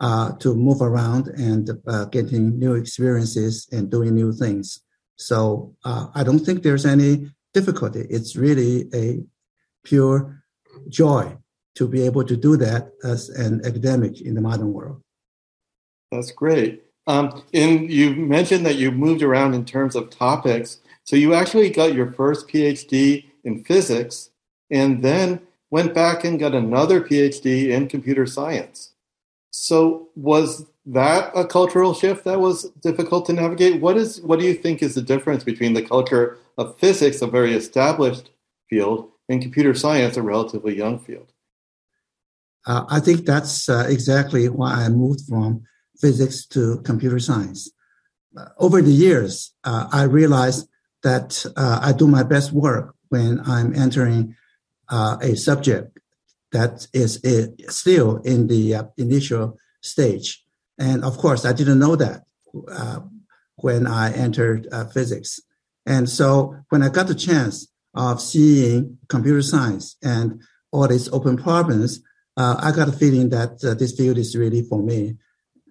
[0.00, 4.80] uh, to move around and uh, getting new experiences and doing new things.
[5.16, 8.06] So I don't think there's any difficulty.
[8.08, 9.20] It's really a
[9.84, 10.42] pure
[10.88, 11.36] joy
[11.74, 15.02] to be able to do that as an academic in the modern world.
[16.10, 16.84] That's great.
[17.06, 20.80] Um, and you mentioned that you moved around in terms of topics.
[21.04, 24.30] So you actually got your first PhD in physics
[24.70, 25.40] and then
[25.70, 28.92] went back and got another PhD in computer science.
[29.50, 33.80] So was that a cultural shift that was difficult to navigate?
[33.80, 37.26] What is what do you think is the difference between the culture of physics, a
[37.26, 38.30] very established
[38.68, 41.32] field, and computer science, a relatively young field?
[42.66, 45.62] Uh, I think that's uh, exactly why I moved from
[46.00, 47.70] physics to computer science.
[48.36, 50.68] Uh, over the years, uh, I realized
[51.04, 54.34] that uh, I do my best work when I'm entering
[54.88, 55.98] uh, a subject
[56.52, 57.20] that is,
[57.68, 60.44] still in the initial stage.
[60.78, 62.24] And of course, I didn't know that
[63.56, 65.40] when I entered physics.
[65.86, 70.42] And so when I got the chance of seeing computer science and
[70.72, 72.00] all these open problems,
[72.36, 75.16] uh, I got a feeling that uh, this field is really for me.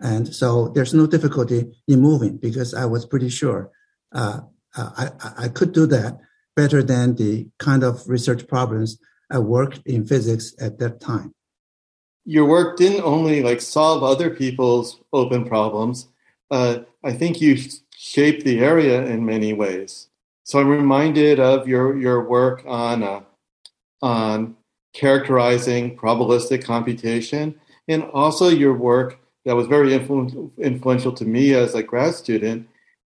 [0.02, 3.72] And so there's no difficulty in moving because I was pretty sure
[4.14, 4.42] uh, uh
[4.76, 6.19] I, I could do that
[6.55, 8.97] better than the kind of research problems
[9.32, 11.34] I worked in physics at that time.
[12.26, 16.07] Your work didn't only like solve other people's open problems.
[16.49, 17.57] Uh, I think you
[17.95, 20.07] shaped the area in many ways.
[20.45, 23.21] So I'm reminded of your your work on uh,
[24.01, 24.55] on
[24.93, 31.76] characterizing probabilistic computation, and also your work that was very influ- influential to me as
[31.76, 32.67] a grad student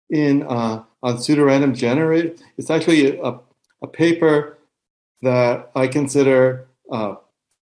[0.10, 2.34] in uh, on pseudorandom generator.
[2.58, 3.40] It's actually a,
[3.84, 4.58] a paper
[5.22, 7.16] that I consider uh,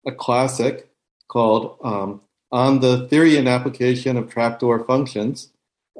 [0.06, 0.88] a classic
[1.28, 5.50] called um, "On the Theory and Application of Trapdoor Functions."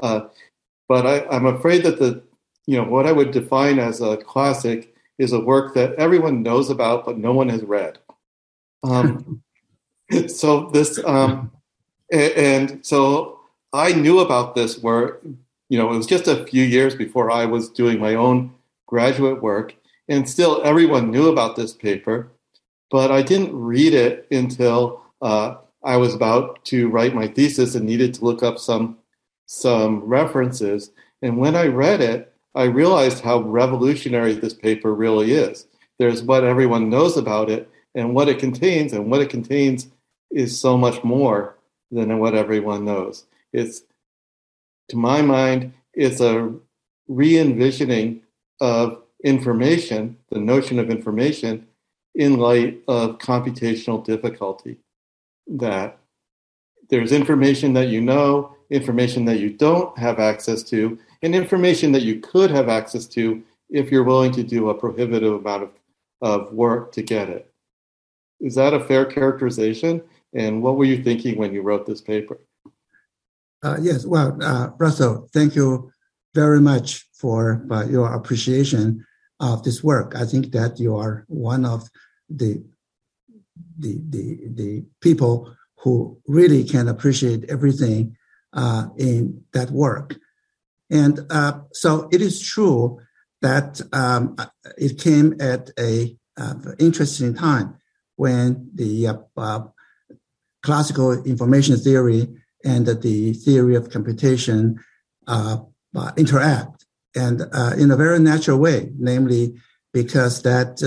[0.01, 0.29] Uh,
[0.89, 2.23] but I, I'm afraid that the
[2.67, 6.71] you know, what I would define as a classic is a work that everyone knows
[6.71, 7.99] about, but no one has read.
[8.83, 9.43] Um,
[10.29, 11.53] so this, um,
[12.11, 13.41] and, and so
[13.73, 15.21] I knew about this where,
[15.69, 18.55] you know, it was just a few years before I was doing my own
[18.87, 19.75] graduate work,
[20.09, 22.31] and still everyone knew about this paper,
[22.91, 27.85] but I didn't read it until uh, I was about to write my thesis and
[27.85, 28.99] needed to look up some
[29.47, 30.91] some references.
[31.21, 35.67] And when I read it, I realized how revolutionary this paper really is.
[35.99, 39.89] There's what everyone knows about it and what it contains, and what it contains
[40.31, 41.57] is so much more
[41.91, 43.27] than what everyone knows.
[43.53, 43.83] It's,
[44.89, 46.53] to my mind, it's a
[47.09, 48.23] re envisioning
[48.61, 51.67] of information, the notion of information,
[52.15, 54.79] in light of computational difficulty.
[55.47, 55.99] That
[56.91, 62.03] there's information that you know, information that you don't have access to, and information that
[62.03, 65.71] you could have access to if you're willing to do a prohibitive amount of,
[66.21, 67.51] of work to get it.
[68.41, 70.03] Is that a fair characterization?
[70.35, 72.39] And what were you thinking when you wrote this paper?
[73.65, 75.91] Uh, yes, well, uh, Russell, thank you
[76.35, 79.05] very much for uh, your appreciation
[79.41, 80.15] of this work.
[80.15, 81.89] I think that you are one of
[82.29, 82.63] the
[83.79, 88.17] the the, the people who really can appreciate everything
[88.53, 90.17] uh, in that work.
[90.91, 93.01] And uh, so it is true
[93.41, 94.37] that um,
[94.77, 96.17] it came at a
[96.79, 97.79] interesting time
[98.17, 99.25] when the
[100.63, 102.29] classical information theory
[102.65, 104.79] and the theory of computation
[105.27, 105.59] uh,
[106.17, 106.85] interact,
[107.15, 107.43] and
[107.79, 109.55] in a very natural way, namely
[109.93, 110.79] because that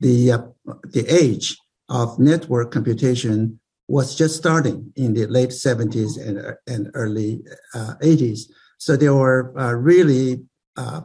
[0.00, 0.54] the
[0.90, 1.56] the age
[1.88, 7.44] of network computation was just starting in the late 70s and, and early
[7.74, 8.50] uh, 80s.
[8.78, 10.44] So there were uh, really
[10.76, 11.02] uh,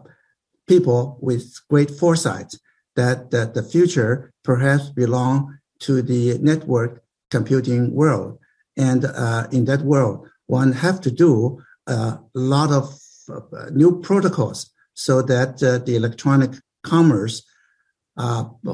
[0.67, 2.53] people with great foresight
[2.95, 8.39] that, that the future perhaps belong to the network computing world.
[8.79, 12.97] And uh, in that world, one have to do a lot of
[13.29, 16.51] uh, new protocols so that uh, the electronic
[16.83, 17.43] commerce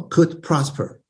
[0.10, 1.02] could prosper.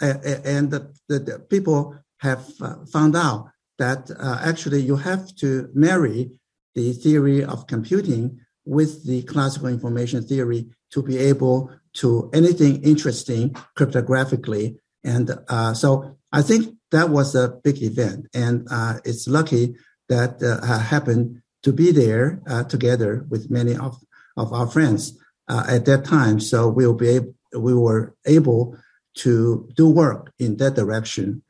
[0.00, 6.30] And the, the, people have uh, found out that uh, actually you have to marry
[6.74, 13.50] the theory of computing with the classical information theory to be able to anything interesting
[13.76, 14.76] cryptographically.
[15.04, 19.76] And uh, so I think that was a big event, and uh, it's lucky
[20.08, 23.96] that uh, happened to be there uh, together with many of,
[24.36, 25.18] of our friends
[25.48, 26.40] at that time.
[26.40, 28.76] So we'll be able, we were able
[29.16, 31.42] to do work in that direction.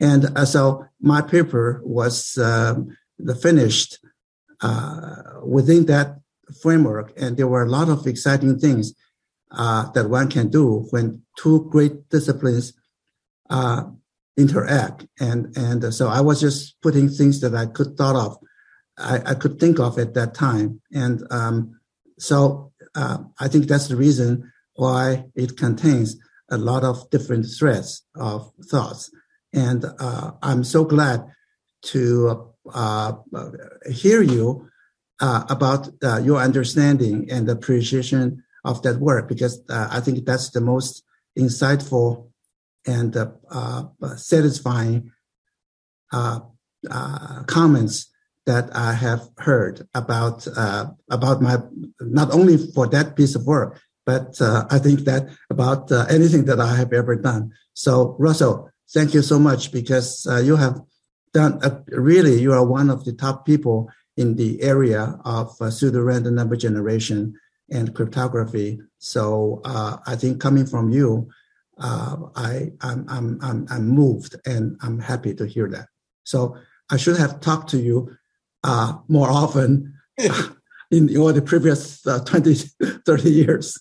[0.00, 2.96] And uh, so my paper was um,
[3.40, 3.98] finished
[4.60, 6.20] uh, within that
[6.60, 8.94] framework, and there were a lot of exciting things
[9.50, 12.72] uh, that one can do when two great disciplines
[13.50, 13.84] uh,
[14.36, 15.06] interact.
[15.20, 18.38] And and so I was just putting things that I could thought of,
[18.98, 21.80] I, I could think of at that time, and um,
[22.18, 26.16] so uh, I think that's the reason why it contains
[26.50, 29.10] a lot of different threads of thoughts.
[29.52, 31.24] And uh, I'm so glad
[31.82, 33.12] to uh,
[33.90, 34.68] hear you
[35.20, 40.50] uh, about uh, your understanding and appreciation of that work because uh, I think that's
[40.50, 41.02] the most
[41.38, 42.31] insightful
[42.86, 43.84] and uh,
[44.16, 45.12] satisfying
[47.46, 48.08] comments
[48.44, 50.46] that I have heard about
[51.08, 51.58] about my
[52.00, 56.74] not only for that piece of work, but I think that about anything that I
[56.74, 57.52] have ever done.
[57.74, 60.80] So Russell, thank you so much because uh, you have
[61.32, 65.70] done a, really you are one of the top people in the area of uh,
[65.70, 67.34] pseudo random number generation
[67.70, 68.80] and cryptography.
[68.98, 71.30] So uh, I think coming from you,
[71.78, 75.88] uh, I I'm, I'm I'm I'm moved and I'm happy to hear that.
[76.24, 76.56] So
[76.90, 78.14] I should have talked to you
[78.64, 79.94] uh, more often
[80.90, 82.54] in all the previous uh, 20,
[83.06, 83.80] 30 years.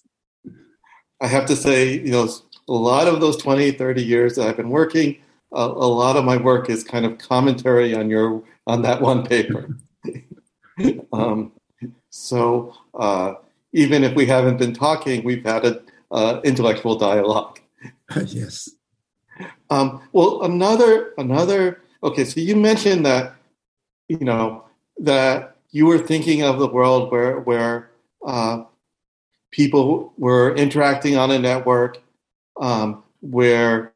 [1.22, 2.28] I have to say, you know,
[2.68, 5.18] a lot of those 20, 30 years that I've been working,
[5.54, 9.26] a, a lot of my work is kind of commentary on your on that one
[9.26, 9.78] paper.
[11.14, 11.52] um,
[12.10, 13.34] so uh,
[13.74, 15.80] even if we haven't been talking, we've had an
[16.12, 17.60] uh, intellectual dialogue.
[18.28, 18.70] yes.
[19.70, 21.82] Um, well, another another.
[22.04, 23.36] Okay, so you mentioned that
[24.08, 24.66] you know
[25.00, 27.92] that you were thinking of the world where where
[28.26, 28.64] uh,
[29.52, 32.02] people were interacting on a network
[32.60, 33.94] um, where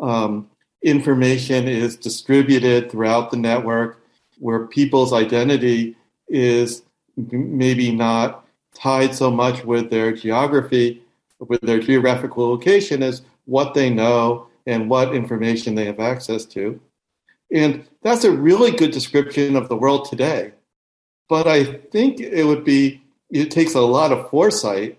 [0.00, 0.48] um,
[0.82, 4.02] information is distributed throughout the network,
[4.38, 5.96] where people's identity
[6.28, 6.82] is
[7.16, 11.02] maybe not tied so much with their geography,
[11.38, 16.80] with their geographical location, as what they know and what information they have access to.
[17.52, 20.52] And that's a really good description of the world today.
[21.28, 24.98] But I think it would be, it takes a lot of foresight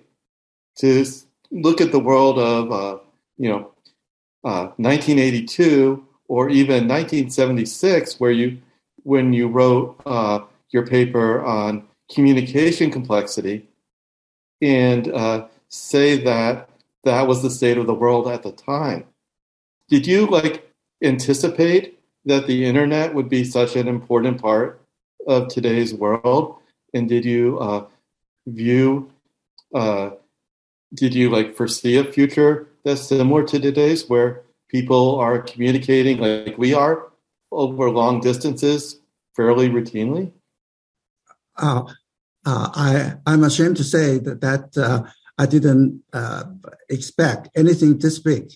[0.78, 1.06] to
[1.52, 2.98] look at the world of uh,
[3.38, 3.72] you know
[4.44, 8.60] uh, 1982 or even 1976, where you
[9.04, 10.40] when you wrote uh,
[10.70, 13.68] your paper on communication complexity,
[14.62, 16.70] and uh, say that
[17.04, 19.06] that was the state of the world at the time.
[19.90, 20.70] Did you like
[21.04, 24.82] anticipate that the internet would be such an important part
[25.28, 26.58] of today's world?
[26.94, 27.86] And did you uh,
[28.48, 29.12] view
[29.74, 30.12] uh,
[30.94, 36.58] did you like foresee a future that's similar to today's where people are communicating like
[36.58, 37.12] we are
[37.52, 39.00] over long distances
[39.36, 40.32] fairly routinely?
[41.58, 41.84] Uh,
[42.46, 45.04] uh, I, I'm ashamed to say that, that uh,
[45.38, 46.44] I didn't uh,
[46.90, 48.54] expect anything this big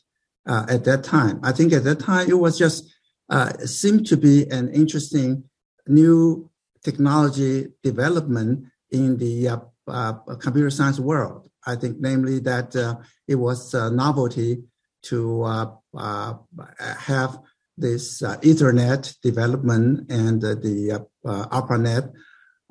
[0.47, 1.39] uh, at that time.
[1.43, 2.93] I think at that time it was just
[3.30, 5.43] uh, seemed to be an interesting
[5.88, 6.49] new
[6.84, 9.57] technology development in the uh,
[9.88, 11.49] uh, computer science world.
[11.65, 12.95] I think, namely, that uh,
[13.28, 14.63] it was a novelty
[15.03, 15.43] to
[16.99, 17.39] have
[17.78, 22.11] this Ethernet development and the ARPANET,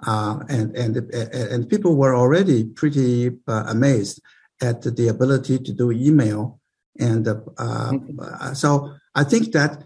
[0.05, 4.21] and and and people were already pretty amazed
[4.63, 6.61] at the ability to do email,
[6.99, 8.55] and mm-hmm.
[8.55, 9.85] so I think that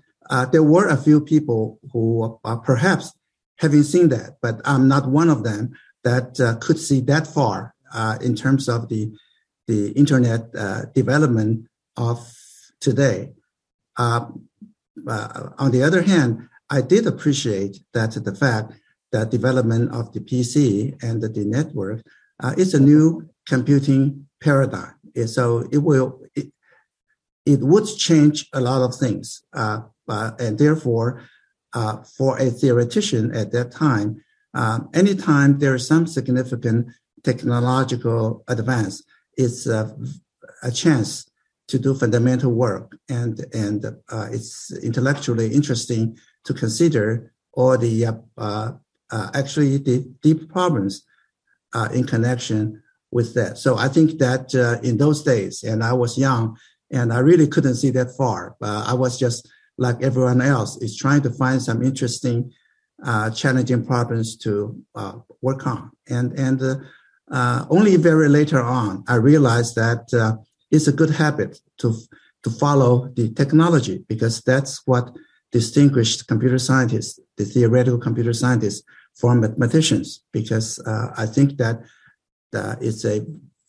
[0.53, 3.13] there were a few people who perhaps
[3.59, 7.75] having seen that, but I'm not one of them that uh, could see that far
[7.93, 9.13] uh, in terms of the
[9.67, 12.19] the internet uh, development of
[12.81, 13.33] today.
[13.97, 14.27] Uh,
[15.07, 18.73] uh, on the other hand, I did appreciate that the fact
[19.13, 22.03] that development of the PC and the, the network
[22.43, 24.95] uh, is a new computing paradigm.
[25.27, 26.53] So it will it,
[27.45, 31.23] it would change a lot of things, and therefore
[31.73, 34.23] uh, for a theoretician at that time,
[34.55, 36.89] uh, anytime there is some significant
[37.23, 39.03] technological advance,
[39.37, 39.97] it's a,
[40.63, 41.31] a chance
[41.69, 48.07] to do fundamental work, and and uh, it's intellectually interesting to consider all the
[49.13, 51.05] uh, uh, uh, actually the deep problems
[51.93, 53.59] in connection with that.
[53.59, 56.57] So I think that in those days, and I was young,
[56.91, 58.57] and I really couldn't see that far.
[58.61, 59.49] I was just
[59.81, 62.53] like everyone else, is trying to find some interesting,
[63.03, 65.91] uh, challenging problems to uh, work on.
[66.09, 66.77] And and uh,
[67.31, 70.37] uh only very later on, I realized that uh,
[70.71, 71.95] it's a good habit to
[72.43, 75.17] to follow the technology because that's what
[75.53, 78.83] distinguished computer scientists, the theoretical computer scientists,
[79.15, 80.23] from mathematicians.
[80.33, 81.83] Because uh, I think that
[82.81, 83.25] it's a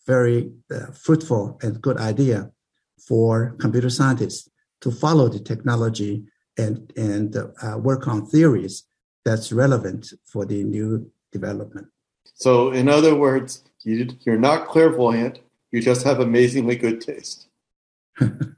[0.06, 0.52] very
[0.94, 2.50] fruitful and good idea
[2.98, 4.48] for computer scientists
[4.80, 6.24] to follow the technology
[6.58, 8.84] and and uh, work on theories
[9.24, 11.86] that's relevant for the new development.
[12.34, 15.40] So, in other words, you, you're not clairvoyant.
[15.70, 17.48] You just have amazingly good taste.
[18.20, 18.56] um,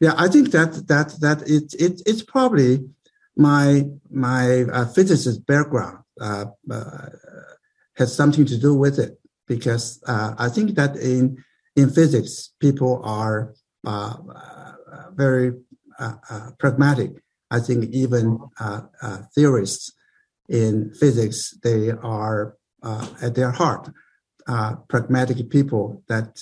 [0.00, 2.88] yeah, I think that that that it, it it's probably
[3.38, 7.08] my my uh, physicist background uh, uh,
[7.96, 11.42] has something to do with it because uh, I think that in
[11.76, 13.54] in physics people are
[13.86, 14.72] uh, uh,
[15.14, 15.52] very
[16.58, 17.10] pragmatic.
[17.50, 18.38] I think even
[19.34, 19.92] theorists
[20.48, 22.56] in physics they are
[23.22, 23.88] at their heart
[24.88, 26.02] pragmatic people.
[26.08, 26.34] That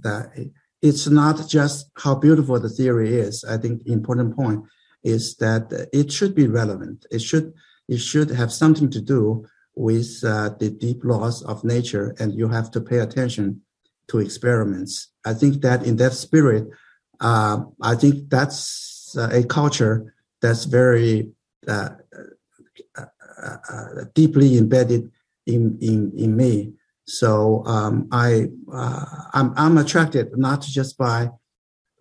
[0.00, 3.44] that it's not just how beautiful the theory is.
[3.44, 4.64] I think important point
[5.04, 7.06] is that it should be relevant.
[7.10, 7.52] It should
[7.88, 12.48] it should have something to do with uh, the deep laws of nature, and you
[12.48, 13.62] have to pay attention
[14.08, 15.08] to experiments.
[15.24, 16.68] I think that in that spirit,
[17.20, 21.30] uh, I think that's uh, a culture that's very
[21.66, 21.90] uh,
[23.42, 25.10] uh, uh, deeply embedded
[25.46, 26.74] in in in me.
[27.06, 31.30] So um, I I'm I'm attracted not just by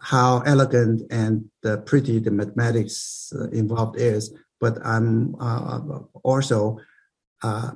[0.02, 1.45] how elegant and
[1.86, 5.36] pretty the mathematics involved is, but I'm
[6.24, 6.80] also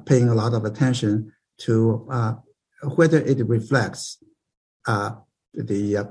[0.05, 2.41] paying a lot of attention to
[2.95, 4.17] whether it reflects
[4.88, 5.11] uh,
[5.53, 6.03] the uh,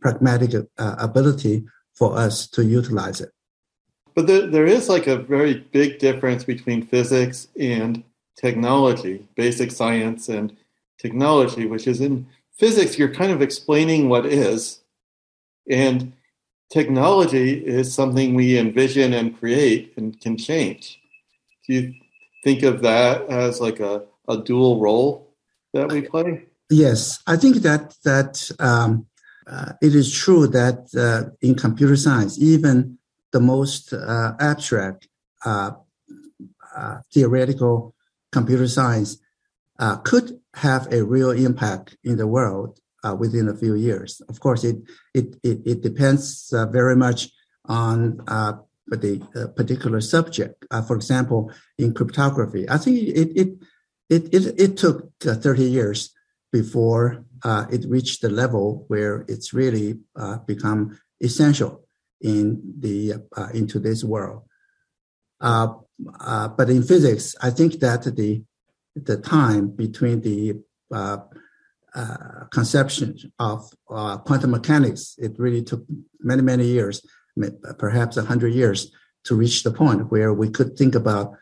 [0.00, 3.30] pragmatic uh, ability for us to utilize it.
[4.14, 8.04] But there, there is like a very big difference between physics and
[8.36, 10.56] technology, basic science and
[10.98, 14.80] technology, which is in physics, you're kind of explaining what is,
[15.70, 16.12] and
[16.70, 21.00] technology is something we envision and create and can change.
[21.66, 21.94] Do you
[22.42, 25.34] think of that as like a, a dual role
[25.72, 26.44] that we play?
[26.70, 29.06] Yes, I think that that um,
[29.46, 32.98] uh, it is true that uh, in computer science, even
[33.32, 35.08] the most uh, abstract
[35.44, 35.72] uh,
[36.76, 37.94] uh, theoretical
[38.32, 39.18] computer science
[39.78, 42.80] uh, could have a real impact in the world
[43.18, 44.20] within a few years.
[44.28, 44.76] Of course, it
[45.12, 47.30] it it, it depends very much
[47.66, 48.16] on
[48.86, 50.64] the particular subject.
[50.86, 53.50] for example, in cryptography, I think it it
[54.08, 56.10] it it, it took 30 years
[56.52, 61.84] before uh, it reached the level where it's really uh, become essential
[62.20, 64.42] in the uh, in today's world.
[65.40, 65.74] Uh,
[66.20, 68.42] uh, but in physics, I think that the
[68.94, 70.60] the time between the
[71.94, 73.70] uh, conception of
[74.24, 75.84] quantum mechanics it really took
[76.20, 77.06] many many years,
[77.78, 78.92] perhaps a hundred years,
[79.24, 81.34] to reach the point where we could think about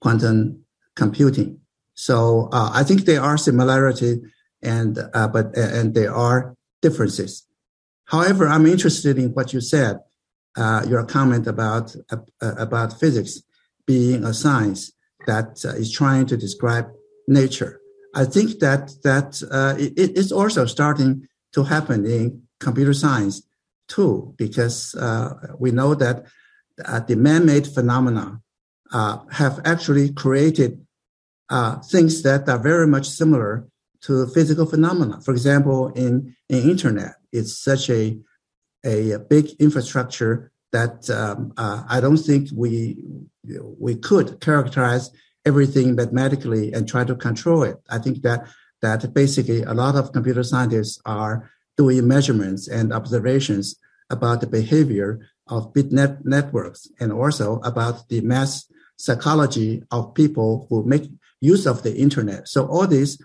[0.00, 0.64] quantum
[0.96, 1.58] computing.
[1.94, 4.18] So I think there are similarities
[4.62, 7.46] and uh, but and there are differences.
[8.06, 10.00] However, I'm interested in what you said,
[10.56, 13.42] uh, your comment about uh, about physics
[13.86, 14.92] being a science
[15.26, 16.86] that uh, is trying to describe
[17.26, 17.80] nature.
[18.14, 23.42] I think that that uh, it, it's also starting to happen in computer science
[23.88, 26.26] too, because uh, we know that
[26.84, 28.40] uh, the man-made phenomena
[29.30, 30.78] have actually created
[31.52, 33.66] uh, things that are very much similar
[34.00, 35.20] to physical phenomena.
[35.20, 38.18] For example, in, in internet, it's such a,
[38.84, 42.96] a, big infrastructure that um, uh, I don't think we
[43.78, 45.10] we could characterize
[45.44, 47.76] everything mathematically and try to control it.
[47.90, 48.48] I think that
[48.80, 53.76] that basically a lot of computer scientists are doing measurements and observations
[54.10, 60.66] about the behavior of bit net networks and also about the mass psychology of people
[60.68, 62.48] who make use of the internet.
[62.48, 63.20] So all these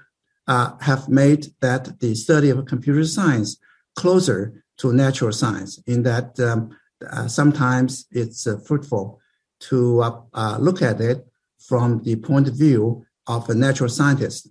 [0.48, 3.58] uh, have made that the study of computer science
[3.96, 6.76] closer to natural science in that um,
[7.12, 9.20] uh, sometimes it's uh, fruitful
[9.60, 11.28] to uh, uh, look at it
[11.60, 14.50] from the point of view of a natural scientist.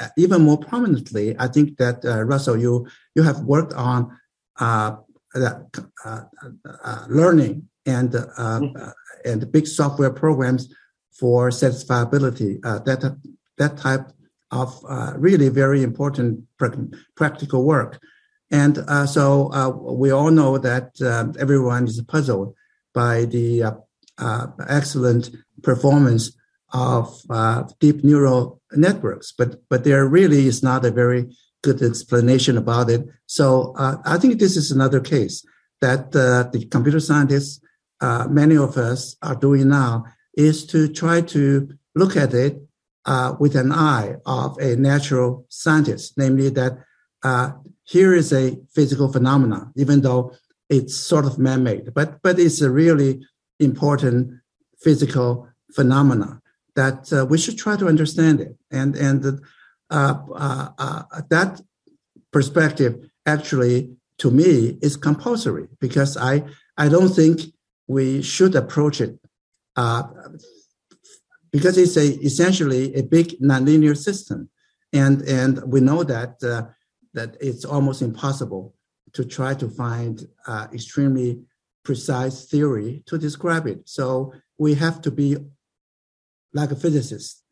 [0.00, 4.16] Uh, even more prominently, I think that Russell, you you have worked on
[7.08, 8.88] learning and mm-hmm.
[9.24, 10.72] and big software programs
[11.12, 12.60] for satisfiability.
[12.62, 13.16] that
[13.58, 14.10] that type
[14.50, 16.74] of uh, really very important pr-
[17.16, 18.00] practical work.
[18.50, 22.54] And uh, so uh, we all know that uh, everyone is puzzled
[22.92, 23.72] by the uh,
[24.18, 25.30] uh, excellent
[25.62, 26.36] performance
[26.74, 27.22] of
[27.78, 33.06] deep neural networks, but but there really is not a very good explanation about it.
[33.26, 35.46] So I think this is another case
[35.80, 37.60] that the computer scientists,
[38.28, 40.04] many of us, are doing now
[40.36, 42.60] is to try to look at it
[43.06, 46.72] uh, with an eye of a natural scientist, namely that
[47.22, 47.52] uh,
[47.84, 50.32] here is a physical phenomenon, even though
[50.68, 53.24] it's sort of man-made, but but it's a really
[53.60, 54.40] important
[54.82, 56.40] physical phenomena
[56.76, 59.40] that uh, we should try to understand it, and and
[59.90, 61.60] uh, uh, uh, that
[62.32, 66.44] perspective actually to me is compulsory because I
[66.76, 67.40] I don't think
[67.86, 69.18] we should approach it
[71.52, 74.48] because it's a essentially a big nonlinear system,
[74.92, 76.40] and and we know that
[77.14, 78.74] that it's almost impossible
[79.12, 81.40] to try to find uh, extremely
[81.84, 83.88] precise theory to describe it.
[83.88, 85.36] So we have to be
[86.54, 87.42] like a physicist,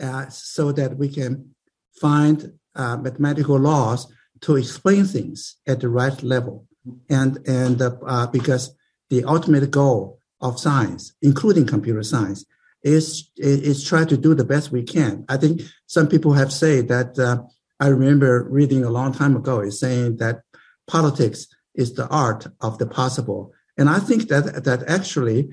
[0.00, 1.54] uh, so that we can
[2.00, 6.66] find uh, mathematical laws to explain things at the right level,
[7.08, 8.74] and and uh, because
[9.10, 12.44] the ultimate goal of science, including computer science,
[12.82, 15.24] is is try to do the best we can.
[15.28, 17.18] I think some people have said that.
[17.18, 17.42] Uh,
[17.78, 20.40] I remember reading a long time ago is saying that
[20.86, 25.50] politics is the art of the possible, and I think that that actually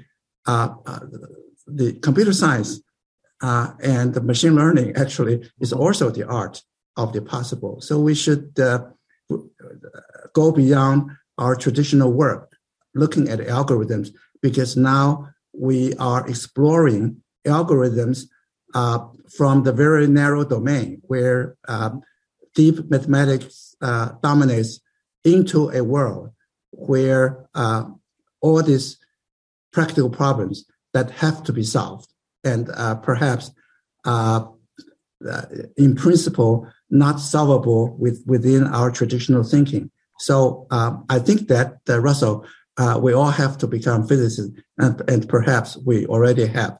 [0.47, 0.99] uh, uh,
[1.67, 2.79] the computer science
[3.43, 6.63] uh, and the machine learning actually is also the art
[6.95, 7.81] of the possible.
[7.81, 8.85] So we should uh,
[10.33, 12.55] go beyond our traditional work,
[12.95, 18.27] looking at algorithms, because now we are exploring algorithms
[18.73, 18.99] uh,
[19.37, 21.89] from the very narrow domain where uh,
[22.55, 24.79] deep mathematics uh, dominates
[25.25, 26.31] into a world
[26.71, 27.83] where uh,
[28.41, 28.97] all these
[29.73, 32.12] practical problems that have to be solved
[32.43, 33.51] and uh, perhaps
[34.05, 34.45] uh,
[35.77, 39.89] in principle not solvable with, within our traditional thinking.
[40.19, 42.45] So um, I think that Russell,
[42.99, 46.77] we all have to become physicists, and, and perhaps we already have.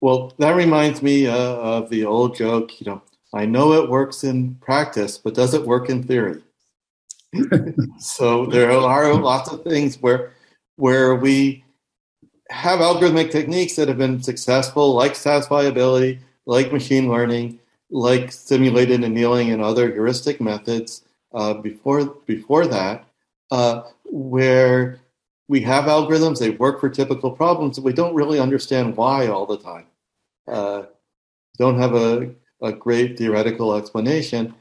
[0.00, 2.80] Well, that reminds me uh, of the old joke.
[2.80, 3.02] You know,
[3.34, 6.42] I know it works in practice, but does it work in theory?
[7.98, 10.32] so there are lots of things where
[10.76, 11.64] where we
[12.50, 17.58] have algorithmic techniques that have been successful, like satisfiability, like machine learning,
[17.90, 21.02] like simulated annealing and other heuristic methods.
[21.34, 23.04] Uh, before before that,
[23.50, 25.00] uh, where
[25.48, 29.46] we have algorithms, they work for typical problems, but we don't really understand why all
[29.46, 29.86] the time.
[30.48, 30.84] Uh,
[31.58, 32.30] don't have a,
[32.62, 34.54] a great theoretical explanation.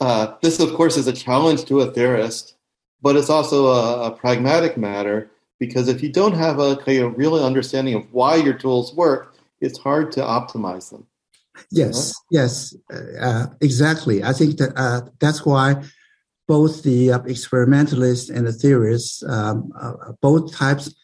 [0.00, 2.54] Uh, this, of course, is a challenge to a theorist,
[3.00, 6.76] but it's also a, a pragmatic matter because if you don't have a
[7.16, 11.06] really understanding of why your tools work, it's hard to optimize them.
[11.70, 12.74] Yes, yes,
[13.20, 14.22] uh, exactly.
[14.22, 15.82] I think that uh, that's why
[16.46, 20.94] both the uh, experimentalists and the theorists, um, uh, both types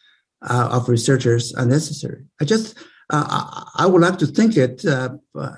[0.43, 2.25] uh, of researchers are necessary.
[2.39, 2.77] I just,
[3.09, 5.09] uh, I would like to think it, uh,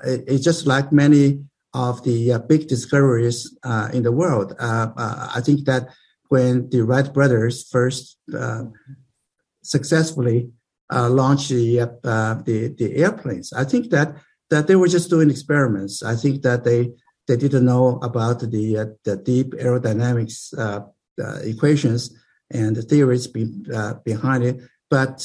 [0.04, 1.44] it's just like many
[1.74, 3.56] of the uh, big discoveries
[3.92, 4.54] in the world.
[4.58, 5.88] I think that
[6.28, 8.18] when the Wright brothers first
[9.62, 10.50] successfully
[10.92, 13.52] uh, launch the, uh, the the airplanes.
[13.52, 14.16] I think that
[14.50, 16.02] that they were just doing experiments.
[16.02, 16.92] I think that they
[17.26, 20.80] they didn't know about the uh, the deep aerodynamics uh,
[21.20, 22.16] uh, equations
[22.52, 23.46] and the theories be,
[24.04, 24.60] behind it.
[24.88, 25.20] But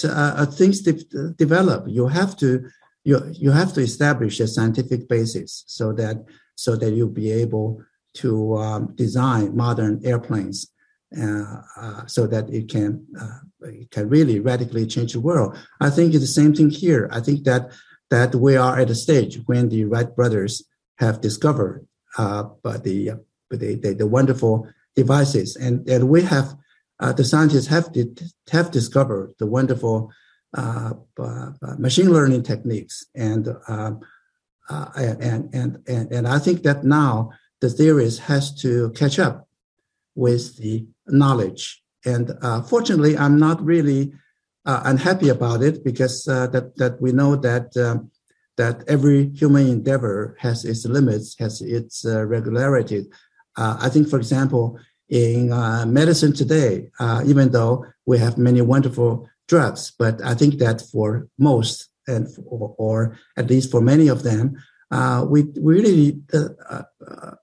[0.54, 1.86] things de- develop.
[1.88, 2.68] You have to
[3.04, 6.26] you you have to establish a scientific basis so that
[6.56, 7.84] so that you'll be able
[8.14, 10.71] to um, design modern airplanes uh, uh,
[12.08, 15.58] so that it can uh, it can really radically change the world.
[15.80, 17.10] I think it's the same thing here.
[17.12, 17.72] I think that
[18.10, 20.64] that we are at a stage when the Wright brothers
[21.00, 21.88] have discovered
[22.18, 26.56] uh, the, the, the, the wonderful devices, and and we have
[27.00, 27.90] uh, the scientists have
[28.52, 30.12] have discovered the wonderful
[30.54, 30.94] uh,
[31.78, 33.50] machine learning techniques and.
[33.68, 34.02] Um,
[34.96, 39.50] and, and, and, and I think that now the theories has to catch up
[40.16, 41.82] with the knowledge.
[42.06, 44.12] And uh, fortunately, I'm not really
[44.66, 48.12] uh, unhappy about it because uh, that that we know that um,
[48.58, 53.06] that every human endeavor has its limits, has its uh, regularity.
[53.58, 56.90] Uh, I think, for example, in uh, medicine today,
[57.26, 62.76] even though we have many wonderful drugs, but I think that for most and for,
[62.78, 64.56] or at least for many of them,
[64.92, 66.84] uh, we, really uh, uh,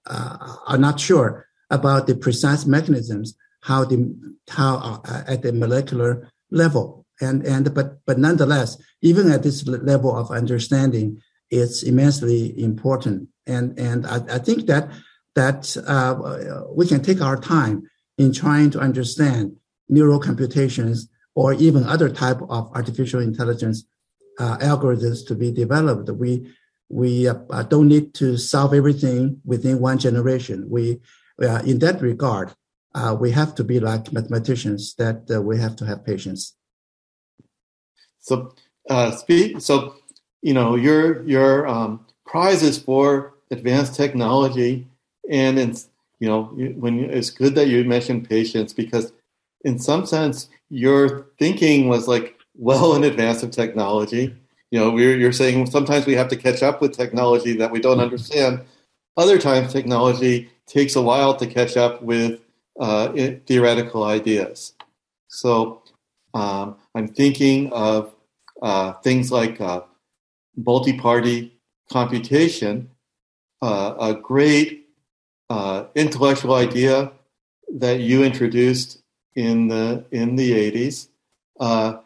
[0.07, 4.15] uh, are not sure about the precise mechanisms how the
[4.49, 7.07] how uh, at the molecular level.
[7.21, 13.29] And and but but nonetheless even at this level of understanding it's immensely important.
[13.47, 14.91] And and I, I think that
[15.35, 15.77] that
[16.75, 17.89] we can take our time
[18.19, 19.57] in trying to understand
[19.89, 23.85] neural computations or even other type of artificial intelligence
[24.39, 26.11] algorithms to be developed.
[26.11, 26.53] We
[26.89, 30.67] we uh, uh, don't need to solve everything within one generation.
[30.69, 31.01] We,
[31.43, 32.55] uh, in that regard,
[32.99, 36.55] uh, we have to be like mathematicians that uh, we have to have patience.
[38.19, 38.55] So,
[38.91, 39.61] uh, speak.
[39.61, 39.95] So,
[40.43, 44.87] you know, your your um, prize is for advanced technology,
[45.31, 45.89] and it's
[46.19, 46.45] you know
[46.85, 49.13] when it's good that you mentioned patience because,
[49.65, 54.35] in some sense, your thinking was like well in advance of technology
[54.71, 57.81] you know, we're, you're saying sometimes we have to catch up with technology that we
[57.81, 58.61] don't understand.
[59.17, 62.41] Other times, technology takes a while to catch up with
[62.79, 63.13] uh,
[63.47, 64.75] theoretical ideas.
[65.29, 65.83] So
[66.35, 68.15] um, I'm thinking of
[68.63, 69.83] uh, things like uh,
[70.57, 71.59] multi-party
[71.91, 72.91] computation,
[73.63, 74.89] uh, a great
[75.51, 77.13] uh, intellectual idea
[77.77, 78.99] that you introduced
[79.35, 81.09] in the in the 80s,
[81.61, 81.99] uh,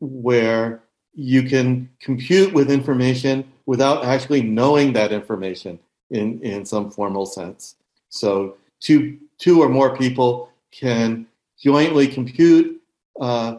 [0.00, 0.82] where
[1.14, 5.78] you can compute with information without actually knowing that information
[6.10, 7.76] in, in some formal sense.
[8.08, 11.26] So two, two or more people can
[11.62, 12.80] jointly compute
[13.20, 13.56] uh,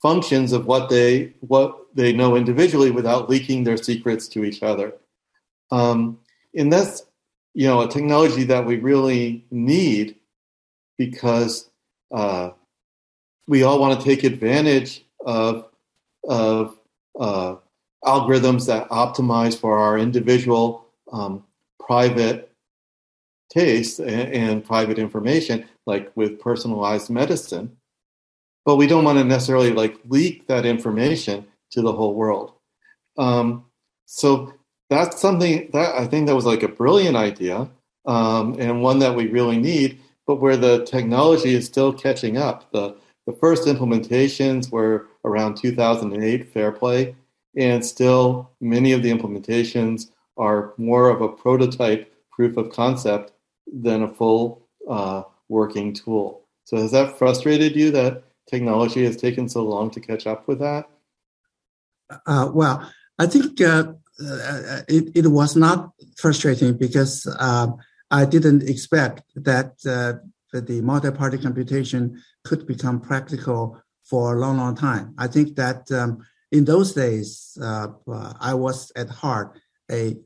[0.00, 4.94] functions of what they what they know individually without leaking their secrets to each other.
[5.72, 6.20] Um,
[6.54, 7.04] and that's
[7.54, 10.16] you know a technology that we really need
[10.98, 11.68] because
[12.12, 12.50] uh,
[13.48, 15.66] we all want to take advantage of
[16.28, 16.78] of
[17.18, 17.56] uh,
[18.04, 21.42] algorithms that optimize for our individual um,
[21.80, 22.53] private
[23.50, 27.76] taste and, and, private information, like with personalized medicine.
[28.64, 32.52] But we don't want to necessarily like leak that information to the whole world.
[33.18, 33.66] Um,
[34.06, 34.52] so
[34.90, 37.68] that's something that I think that was like a brilliant idea
[38.06, 42.70] um, and one that we really need, but where the technology is still catching up.
[42.72, 42.96] The
[43.26, 47.16] the first implementations were around 2008, Fairplay,
[47.56, 53.32] and still many of the implementations are more of a prototype proof of concept
[53.82, 56.42] than a full uh, working tool.
[56.64, 60.60] So has that frustrated you that technology has taken so long to catch up with
[60.60, 60.88] that?
[62.26, 67.76] Uh, well, I think uh, uh it, it was not frustrating because um,
[68.10, 70.14] I didn't expect that uh,
[70.52, 75.14] the multi-party computation could become practical for a long, long time.
[75.18, 77.88] I think that um, in those days, uh,
[78.40, 79.58] I was at heart
[79.90, 80.16] a,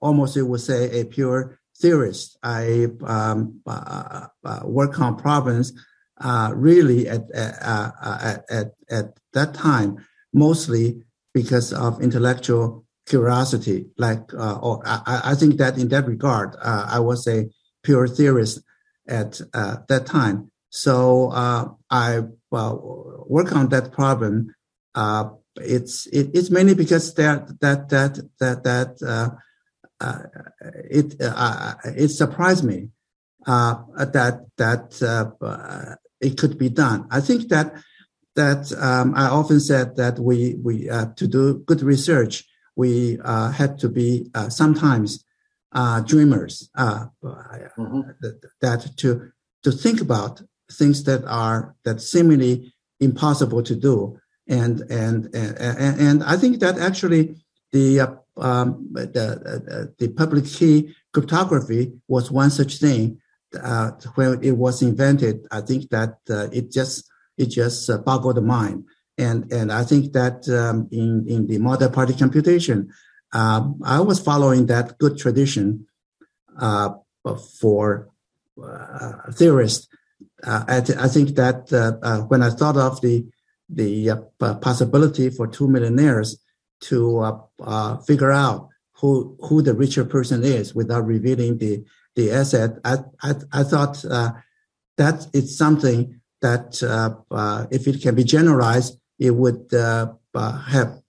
[0.00, 2.38] almost you would say a pure theorist.
[2.42, 5.66] I um, uh, uh work on problems
[6.30, 7.90] uh, really at, uh,
[8.30, 9.06] at, at, at
[9.36, 9.90] that time,
[10.32, 11.02] mostly
[11.34, 13.86] because of intellectual curiosity.
[13.98, 17.50] Like, or I, I, think that in that regard, I was a
[17.82, 18.60] pure theorist
[19.08, 20.50] at that time.
[20.70, 24.54] So uh, I work on that problem.
[24.94, 25.24] Uh,
[25.56, 29.38] it's it, it's mainly because that that that that that
[30.04, 30.18] uh,
[30.64, 30.70] uh
[31.00, 31.74] it uh,
[32.04, 32.78] it surprised me
[33.46, 33.74] uh,
[34.16, 34.86] that that
[36.20, 37.06] it could be done.
[37.10, 37.74] I think that
[38.34, 42.44] that um, I often said that we we uh, to do good research
[42.76, 45.24] we uh, had to be uh, sometimes
[45.72, 48.00] uh, dreamers uh, mm-hmm.
[48.60, 49.30] that to
[49.62, 54.18] to think about things that are that seemingly impossible to do
[54.48, 57.36] and and and and, and I think that actually
[57.72, 63.20] the uh, um, the the public key cryptography was one such thing
[64.14, 65.46] when it was invented.
[65.50, 68.84] I think that it just it just uh, boggled the mind.
[69.16, 72.92] And and I think that um, in in the multi-party computation,
[73.32, 75.86] uh, I was following that good tradition
[76.58, 76.90] uh,
[77.60, 78.08] for
[78.62, 79.88] uh, theorists.
[80.42, 83.24] Uh, I, th- I, think that uh, when I thought of the
[83.68, 84.22] the
[84.60, 86.38] possibility for two millionaires
[86.88, 87.40] to
[88.06, 91.84] figure out who who the richer person is without revealing the
[92.16, 94.04] the asset, I I, I thought
[94.96, 100.12] that it's something that uh, uh, if it can be generalized, it would uh,
[100.74, 101.00] have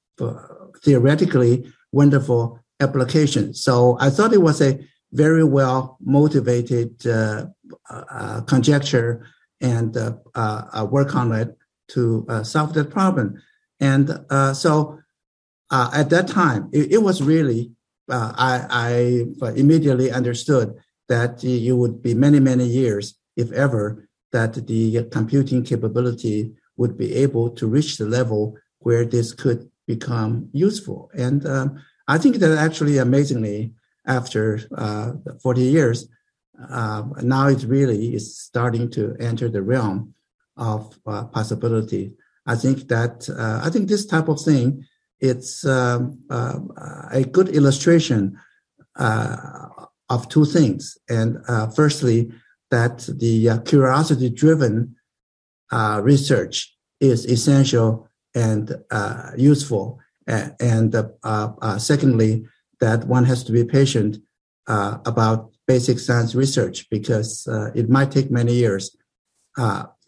[0.83, 3.53] theoretically wonderful application.
[3.53, 4.79] So I thought it was a
[5.11, 7.45] very well motivated uh,
[7.89, 9.25] uh, conjecture
[9.61, 11.57] and uh, work on it
[11.89, 13.41] to solve that problem.
[13.79, 14.05] And
[14.55, 14.99] so
[15.71, 17.71] at that time, it, it was really,
[18.09, 20.75] I, I, immediately understood
[21.07, 27.13] that it would be many, many years, if ever, that the computing capability would be
[27.15, 31.09] able to reach the level where this could become useful.
[31.17, 33.73] And um, I think that actually, amazingly,
[34.05, 36.07] after uh, 40 years,
[36.69, 40.13] uh, now it really is starting to enter the realm
[40.57, 42.13] of uh, possibility.
[42.45, 44.85] I think that uh, I think this type of thing
[45.19, 46.59] it's um, uh,
[47.11, 48.37] a good illustration
[48.97, 49.67] uh,
[50.09, 50.97] of two things.
[51.09, 51.37] And
[51.75, 52.31] firstly,
[52.71, 54.95] that the uh, curiosity driven
[55.71, 59.99] uh, research is essential and uh, useful.
[60.27, 62.45] And, uh, uh, secondly,
[62.79, 64.17] that one has to be patient
[64.67, 68.95] uh, about basic science research because it might take many years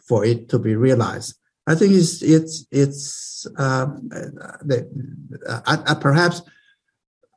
[0.07, 1.37] for it to be realized.
[1.67, 4.87] I think it's it's it's um, the,
[5.47, 6.41] uh, uh, perhaps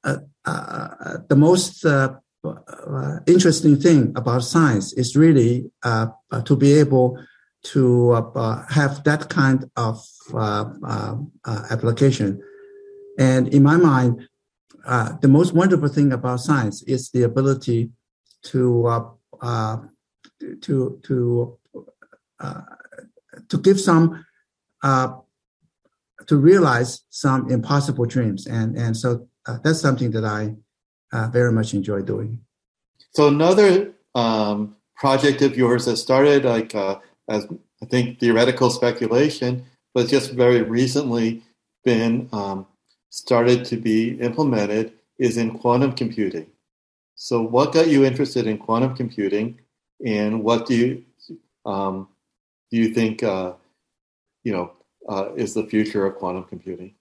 [0.04, 0.18] uh,
[1.28, 2.14] the most uh,
[3.26, 7.18] interesting thing about science is really uh, uh to be able
[7.62, 10.02] to uh, uh, have that kind of
[11.70, 12.40] application.
[13.18, 14.28] And in my mind,
[15.20, 17.90] the most wonderful thing about science is the ability
[18.44, 19.10] to
[20.62, 21.58] to to
[23.50, 24.24] to give some
[24.82, 29.28] to realize some impossible dreams, and and so
[29.62, 30.54] that's something that I
[31.12, 32.40] uh, very much enjoy doing.
[33.12, 36.98] So another um, project of yours that started like uh,
[37.28, 37.46] as
[37.82, 39.64] I think theoretical speculation,
[39.94, 41.42] but just very recently
[41.84, 42.66] been um,
[43.10, 46.46] started to be implemented is in quantum computing.
[47.14, 49.60] So, what got you interested in quantum computing,
[50.04, 51.04] and what do you
[51.66, 52.08] um,
[52.70, 53.52] do you think uh,
[54.44, 54.72] you know
[55.08, 56.94] uh, is the future of quantum computing?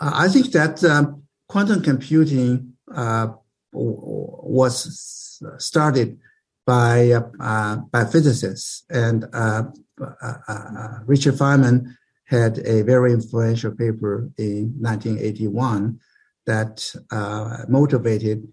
[0.00, 3.28] I think that um, quantum computing uh,
[3.72, 6.18] was started
[6.66, 9.64] by uh, by physicists, and uh,
[10.00, 16.00] uh, uh, Richard Feynman had a very influential paper in 1981
[16.46, 18.48] that uh, motivated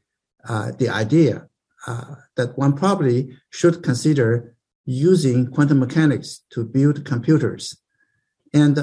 [0.78, 1.48] the idea
[2.36, 4.56] that one probably should consider
[4.86, 7.78] using quantum mechanics to build computers,
[8.54, 8.78] and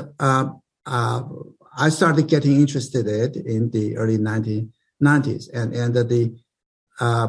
[1.79, 5.49] I started getting interested in it in the early 1990s.
[5.55, 6.37] And, and the,
[6.99, 7.29] uh,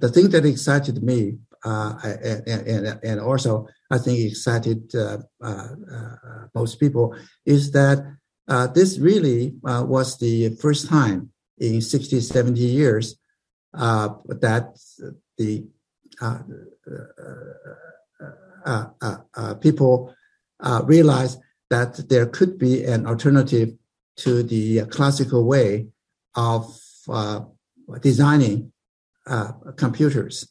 [0.00, 5.48] the thing that excited me, uh, and, and, and also I think excited uh, uh,
[5.48, 7.16] uh most people,
[7.46, 8.04] is that
[8.48, 13.16] uh, this really was the first time in 60, 70 years
[13.72, 14.78] that
[15.38, 15.66] the
[19.60, 20.14] people
[20.84, 21.38] realized
[21.70, 23.70] that there could be an alternative
[24.16, 25.86] to the classical way
[26.34, 26.78] of
[27.08, 27.40] uh,
[28.00, 28.72] designing
[29.26, 30.48] uh, computers.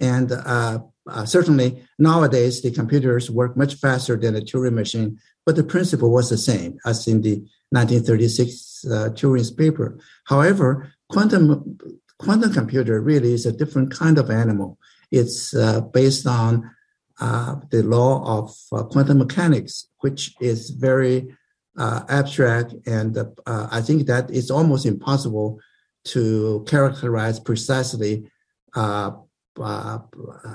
[0.00, 5.56] And uh, uh, certainly nowadays, the computers work much faster than a Turing machine, but
[5.56, 7.36] the principle was the same as in the
[7.70, 9.98] 1936 uh, Turing's paper.
[10.24, 11.78] However, quantum
[12.18, 14.78] quantum computer really is a different kind of animal.
[15.10, 16.70] It's uh, based on
[17.18, 18.54] the law of
[18.90, 21.34] quantum mechanics, which is very
[21.78, 25.60] uh, abstract, and uh, I think that it's almost impossible
[26.04, 28.30] to characterize precisely,
[28.74, 29.12] uh,
[29.60, 29.98] uh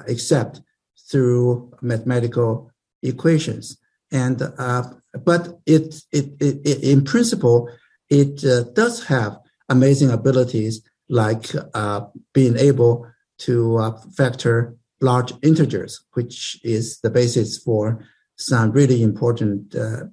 [0.07, 0.61] except
[1.09, 2.71] through mathematical
[3.03, 3.77] equations.
[4.11, 4.83] and uh,
[5.25, 7.69] but it, it, it, in principle
[8.09, 9.37] it uh, does have
[9.69, 12.01] amazing abilities like uh,
[12.33, 13.05] being able
[13.45, 18.05] to uh, factor large integers, which is the basis for
[18.37, 20.03] some really important uh,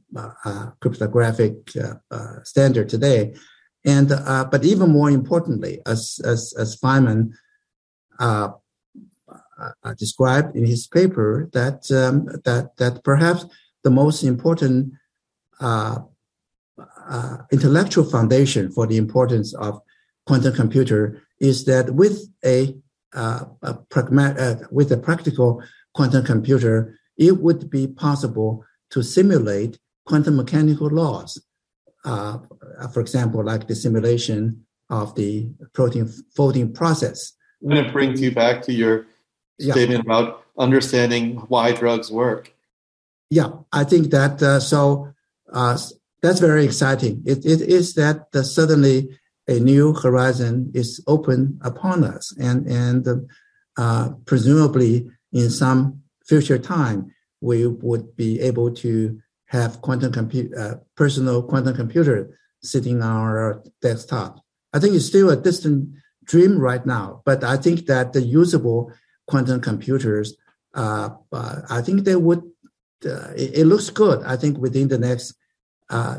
[0.45, 1.55] uh, cryptographic
[2.45, 3.35] standard today.
[3.85, 4.09] And
[4.51, 7.33] but even more importantly, as as as Feynman
[9.97, 13.47] described in his paper, that um, that that perhaps
[13.85, 14.93] the most important
[15.61, 15.99] uh,
[17.09, 19.81] uh, intellectual foundation for the importance of
[20.27, 22.77] quantum computer is that with a,
[23.15, 25.63] uh, a pragmatic, uh, with a practical
[25.95, 31.43] quantum computer, it would be possible to simulate quantum mechanical laws.
[32.05, 32.39] Uh,
[32.93, 37.33] for example, like the simulation of the protein folding process.
[37.63, 39.07] And it brings you back to your
[39.59, 42.55] statement about understanding why drugs work
[43.31, 45.13] yeah, I think that uh, so
[45.53, 45.79] uh,
[46.23, 47.23] that's very exciting.
[47.27, 49.19] It, it is that uh, suddenly
[49.49, 53.29] a new horizon is open upon us, and and
[53.77, 60.75] uh, presumably in some future time we would be able to have quantum compute uh,
[60.95, 64.41] personal quantum computer sitting on our desktop.
[64.73, 65.89] I think it's still a distant
[66.25, 68.93] dream right now, but I think that the usable
[69.27, 70.37] quantum computers,
[70.75, 72.43] uh, I think they would
[73.07, 74.23] uh, it, it, looks good.
[74.25, 75.35] I think within the next
[75.89, 76.19] uh,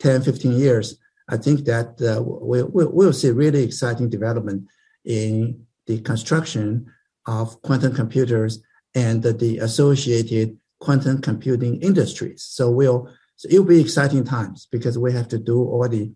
[0.00, 0.96] 10, 15 years,
[1.30, 4.66] I think that uh, we, we, we'll see really exciting development
[5.04, 6.92] in the construction
[7.26, 8.60] of quantum computers
[8.94, 12.42] and the associated quantum computing industries.
[12.42, 16.12] So we'll so it'll be exciting times because we have to do all the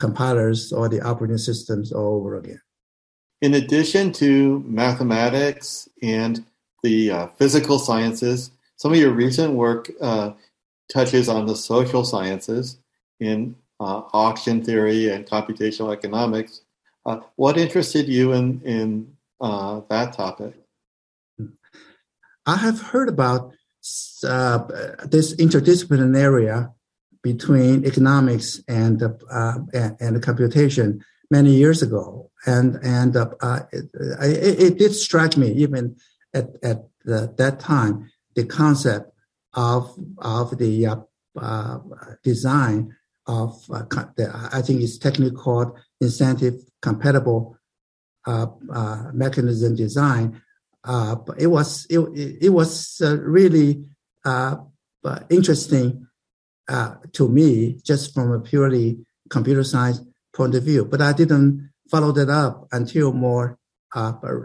[0.00, 2.60] compilers, all the operating systems all over again.
[3.42, 6.44] In addition to mathematics and
[6.82, 10.32] the uh, physical sciences, some of your recent work uh,
[10.92, 12.78] touches on the social sciences
[13.24, 16.62] uh, auction theory and computational economics.
[17.06, 20.54] Uh, what interested you in in uh, that topic?
[22.46, 23.52] I have heard about
[24.26, 24.58] uh,
[25.04, 26.72] this interdisciplinary area
[27.22, 33.88] between economics and uh, and, and, computation many years ago, and and it,
[34.22, 35.96] it, it, did strike me even
[36.34, 39.10] at at the, that time the concept
[39.54, 40.96] of of the uh,
[41.40, 41.78] uh,
[42.22, 42.94] design
[43.26, 43.82] of uh,
[44.16, 47.58] the, I think it's technically called incentive compatible
[48.26, 50.40] uh, uh, mechanism design.
[50.84, 51.98] Uh, but it was it,
[52.42, 53.84] it was really
[55.30, 56.06] interesting
[57.12, 58.98] to me just from a purely
[59.30, 60.00] computer science
[60.34, 60.84] point of view.
[60.84, 63.58] But I didn't follow that up until more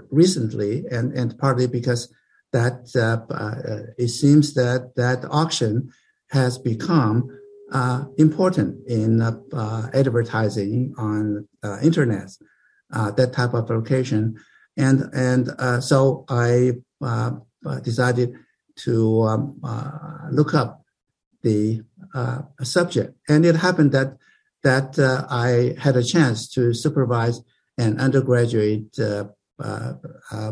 [0.09, 2.13] recently, and and partly because
[2.51, 5.91] that uh, uh, it seems that that auction
[6.31, 7.38] has become
[7.71, 12.29] uh, important in uh, advertising on uh, internet,
[12.93, 14.39] uh, that type of application,
[14.77, 16.73] and and so I
[17.83, 18.33] decided
[18.77, 19.61] to um,
[20.31, 20.83] look up
[21.43, 21.83] the
[22.63, 24.17] subject, and it happened that
[24.63, 24.97] that
[25.29, 27.41] I had a chance to supervise
[27.77, 28.97] an undergraduate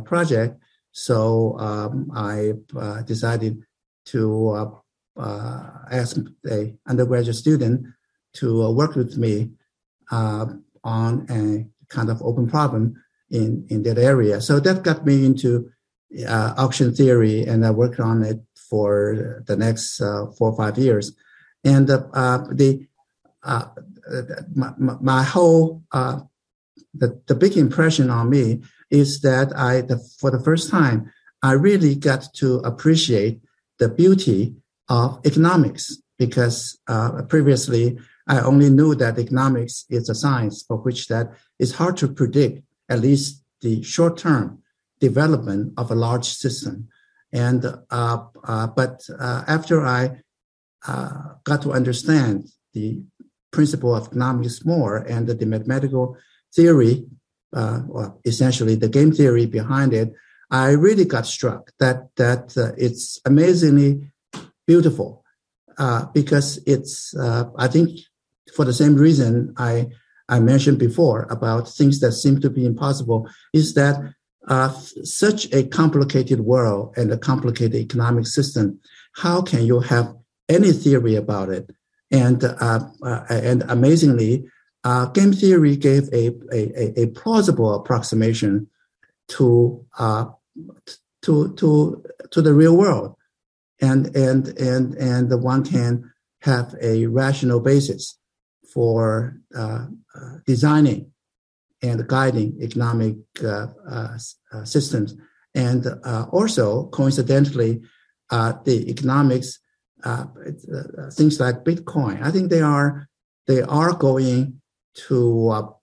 [0.05, 0.59] project.
[0.91, 3.61] So um, I uh, decided
[4.05, 4.81] to
[5.17, 6.17] uh, uh, ask
[6.49, 7.85] a undergraduate student
[8.33, 9.51] to uh, work with me
[10.11, 10.45] uh,
[10.83, 14.41] on a kind of open problem in, in that area.
[14.41, 15.69] So that got me into
[16.27, 18.39] uh, auction theory, and I worked on it
[18.69, 21.15] for the next four or five years.
[21.63, 22.87] And the
[24.55, 24.71] my,
[25.01, 30.69] my, whole the, the big impression on me is that I, the, for the first
[30.69, 31.11] time,
[31.43, 33.41] I really got to appreciate
[33.79, 34.55] the beauty
[34.89, 37.97] of economics because uh, previously
[38.27, 42.61] I only knew that economics is a science for which that it's hard to predict
[42.89, 44.61] at least the short term
[44.99, 46.87] development of a large system.
[47.31, 50.21] And uh, uh, but uh, after I
[50.87, 53.01] uh, got to understand the
[53.51, 56.17] principle of economics more and the mathematical
[56.53, 57.05] theory
[57.53, 60.13] uh, well, essentially the game theory behind it,
[60.51, 64.11] I really got struck that that uh, it's amazingly
[64.67, 65.23] beautiful
[65.77, 67.99] uh, because it's uh, I think
[68.55, 69.87] for the same reason I
[70.29, 73.95] I mentioned before about things that seem to be impossible is that
[74.47, 74.69] uh,
[75.03, 78.79] such a complicated world and a complicated economic system,
[79.13, 80.13] how can you have
[80.47, 81.69] any theory about it?
[82.11, 82.79] And uh,
[83.29, 84.45] and amazingly,
[84.85, 88.69] uh, game theory gave a, a, a plausible approximation
[89.27, 90.27] to, uh,
[91.23, 93.16] to, to, to the real world.
[93.81, 98.17] And and and and the one can have a rational basis
[98.73, 99.85] for uh,
[100.15, 101.11] uh, designing
[101.81, 104.17] and guiding economic uh, uh,
[104.53, 105.15] uh systems,
[105.53, 107.81] and uh, also coincidentally,
[108.29, 109.59] the economics
[111.11, 112.21] things like Bitcoin.
[112.21, 113.07] I think they are
[113.45, 114.61] they are going
[115.07, 115.73] to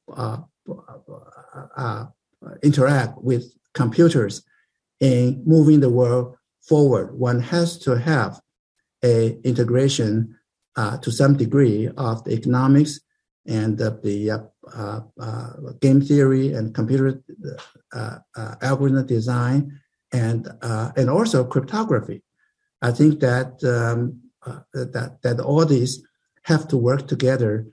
[2.63, 3.45] interact with
[3.75, 4.43] computers
[5.01, 6.37] in moving the world
[6.69, 8.41] forward, one has to have
[9.03, 10.37] a integration
[10.77, 13.01] uh, to some degree of the economics
[13.47, 14.39] and the uh,
[14.75, 15.51] uh, uh,
[15.81, 17.23] game theory and computer
[17.93, 19.79] uh, uh, algorithm design
[20.13, 20.49] and
[20.97, 22.23] and also cryptography.
[22.81, 24.21] I think that um,
[24.73, 26.03] that that all these
[26.45, 27.67] have to work together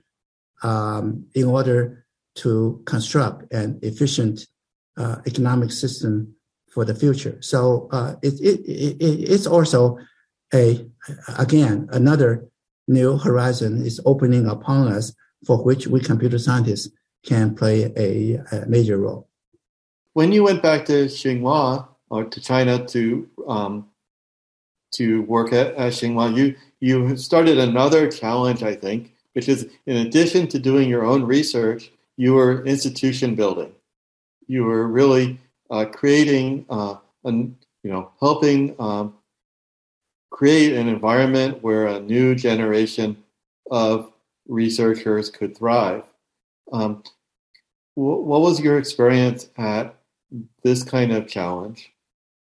[0.62, 2.04] um, in order
[2.34, 4.46] to construct an efficient
[5.26, 6.34] economic system
[6.72, 7.36] for the future.
[7.40, 9.98] So uh, it, it, it, it's also
[10.54, 10.86] a
[11.38, 12.48] again another
[12.88, 15.14] new horizon is opening upon us
[15.46, 16.88] for which we computer scientists
[17.24, 19.28] can play a, a major role.
[20.14, 23.88] When you went back to Tsinghua or to China to um,
[24.94, 29.96] to work at, at Tsinghua, you you started another challenge, I think, which is in
[30.06, 33.72] addition to doing your own research, you were institution building.
[34.46, 35.38] You were really
[35.72, 39.14] uh, creating uh, and you know helping um,
[40.30, 43.16] create an environment where a new generation
[43.70, 44.12] of
[44.46, 46.04] researchers could thrive.
[46.72, 47.02] Um,
[47.94, 49.94] what was your experience at
[50.62, 51.92] this kind of challenge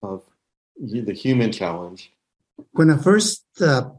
[0.03, 0.23] of
[0.81, 2.12] the human challenge?
[2.73, 3.90] When I first uh,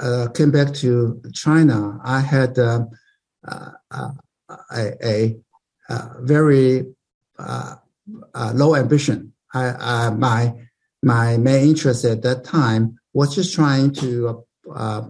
[0.00, 2.84] uh, came back to China, I had uh,
[3.46, 4.10] uh
[4.70, 5.36] a, a,
[5.88, 6.86] a, very
[8.12, 9.32] uh, uh, low ambition.
[9.52, 10.54] I, I, my
[11.02, 14.44] my main interest at that time was just trying to
[14.74, 15.02] uh,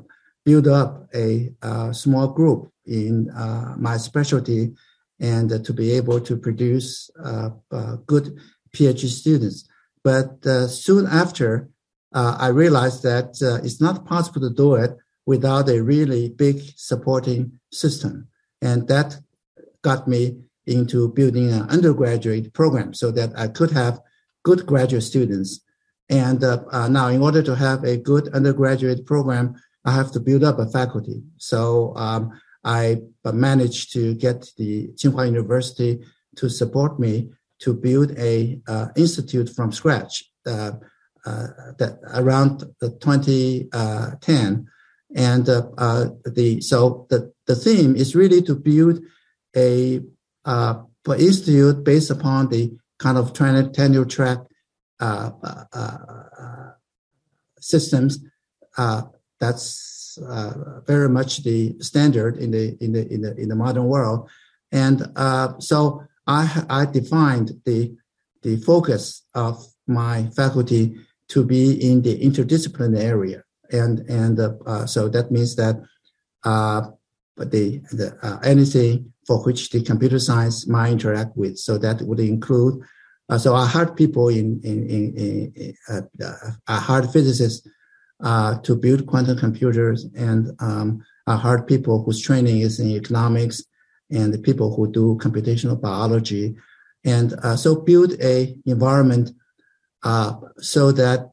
[0.44, 4.74] build up a, a, small group in uh, my specialty
[5.20, 8.36] and to be able to produce uh, uh, good
[8.74, 9.68] PhD students.
[10.02, 11.68] But uh, soon after,
[12.12, 13.30] I realized that
[13.64, 14.96] it's not possible to do it
[15.26, 18.28] without a really big supporting system.
[18.62, 19.18] And that
[19.82, 24.00] got me into building an undergraduate program so that I could have
[24.44, 25.60] good graduate students.
[26.08, 30.20] And uh, uh, now, in order to have a good undergraduate program, I have to
[30.20, 31.22] build up a faculty.
[31.36, 32.30] So um,
[32.64, 36.00] I managed to get the Tsinghua University
[36.36, 37.30] to support me
[37.60, 40.72] to build a uh, institute from scratch uh,
[41.26, 41.46] uh,
[41.78, 43.70] that around 2010.
[43.72, 44.70] Uh,
[45.16, 49.00] and the so the, the theme is really to build
[49.56, 50.00] a
[50.44, 54.38] uh, for institute based upon the kind of tenure track
[55.00, 56.70] uh, uh, uh
[57.60, 58.18] systems.
[58.76, 59.02] Uh,
[59.40, 63.84] that's uh, very much the standard in the in the in the in the modern
[63.84, 64.28] world,
[64.72, 65.06] and
[65.58, 67.94] so I I defined the
[68.42, 70.96] the focus of my faculty
[71.28, 74.38] to be in the interdisciplinary area, and and
[74.88, 75.82] so that means that
[77.36, 81.58] the, the anything for which the computer science might interact with.
[81.58, 82.82] So that would include,
[83.28, 87.66] uh, so I hired people in, in, in, in uh, uh, I hired physicists
[88.22, 93.62] uh, to build quantum computers and um, I hired people whose training is in economics
[94.10, 96.54] and the people who do computational biology.
[97.04, 99.30] And uh, so build a environment
[100.02, 101.30] uh, so that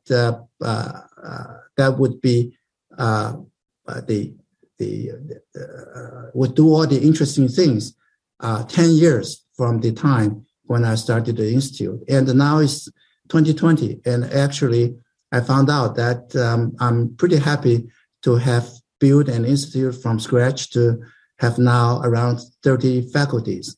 [1.77, 2.57] that would be
[2.97, 4.33] the
[4.81, 5.11] the,
[5.55, 7.93] uh, would do all the interesting things
[8.39, 11.99] uh, 10 years from the time when I started the institute.
[12.09, 12.85] And now it's
[13.29, 14.01] 2020.
[14.05, 14.95] And actually,
[15.31, 17.89] I found out that um, I'm pretty happy
[18.23, 18.67] to have
[18.99, 21.03] built an institute from scratch to
[21.39, 23.77] have now around 30 faculties.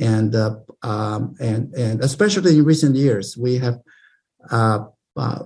[0.00, 3.78] And, uh, um, and, and especially in recent years, we have
[4.50, 4.80] uh,
[5.16, 5.38] uh,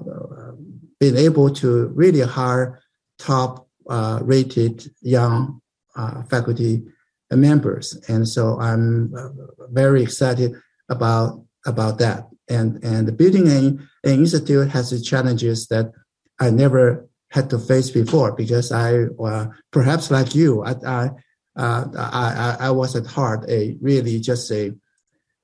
[0.98, 2.80] been able to really hire
[3.18, 5.60] top uh, rated young
[5.96, 6.84] uh, faculty
[7.30, 9.28] members, and so I'm uh,
[9.70, 10.52] very excited
[10.88, 12.28] about about that.
[12.48, 15.92] And and building an, an institute has challenges that
[16.38, 21.10] I never had to face before because I uh, perhaps like you I I,
[21.56, 24.72] uh, I I was at heart a really just a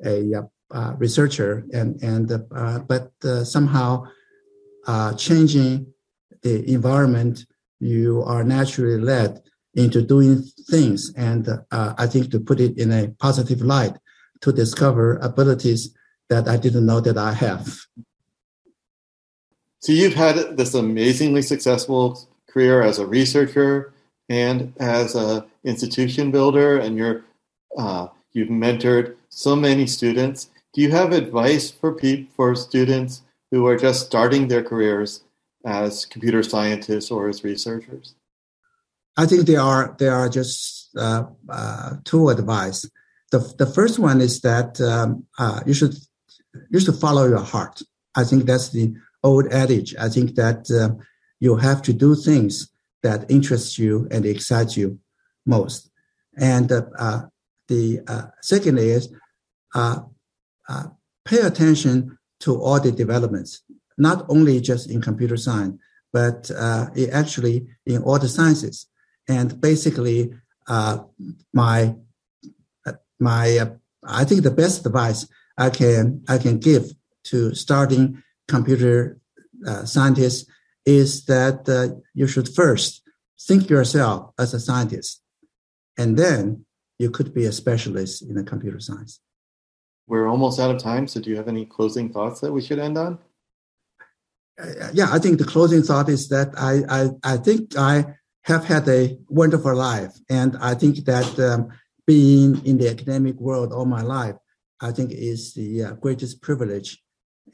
[0.04, 3.12] a uh, researcher and and uh, but
[3.44, 4.04] somehow
[5.16, 5.86] changing
[6.42, 7.46] the environment
[7.84, 9.42] you are naturally led
[9.74, 11.12] into doing things.
[11.16, 13.92] And uh, I think to put it in a positive light,
[14.40, 15.94] to discover abilities
[16.30, 17.76] that I didn't know that I have.
[19.80, 23.92] So you've had this amazingly successful career as a researcher
[24.28, 27.24] and as an institution builder, and you're
[27.76, 30.48] uh, you've mentored so many students.
[30.72, 35.23] Do you have advice for pe- for students who are just starting their careers
[35.64, 38.14] as computer scientists or as researchers?
[39.16, 42.88] I think there are there are just uh, uh, two advice.
[43.30, 45.94] The the first one is that um, uh, you should
[46.70, 47.82] you should follow your heart.
[48.16, 49.94] I think that's the old adage.
[49.98, 50.94] I think that uh,
[51.40, 52.68] you have to do things
[53.02, 54.98] that interest you and excite you
[55.46, 55.90] most.
[56.36, 57.20] And uh, uh,
[57.68, 58.00] the
[58.42, 59.08] second is
[61.24, 63.62] pay attention to all the developments,
[63.96, 65.80] not only just in computer science,
[66.12, 66.50] but
[67.12, 68.86] actually in all the sciences
[69.28, 70.32] and basically
[70.66, 70.98] uh,
[71.52, 71.94] my
[73.20, 73.70] my uh,
[74.04, 75.26] I think the best advice
[75.56, 76.92] I can I can give
[77.24, 79.18] to starting computer
[79.66, 80.46] uh, scientists
[80.84, 83.02] is that uh, you should first
[83.40, 85.22] think yourself as a scientist,
[85.96, 86.64] and then
[86.98, 89.20] you could be a specialist in a computer science.
[90.06, 92.78] We're almost out of time, so do you have any closing thoughts that we should
[92.78, 93.18] end on?
[94.60, 98.04] Uh, yeah, I think the closing thought is that I I, I think I
[98.44, 100.12] have had a wonderful life.
[100.28, 101.68] And I think that um,
[102.06, 104.36] being in the academic world all my life,
[104.80, 107.02] I think is the uh, greatest privilege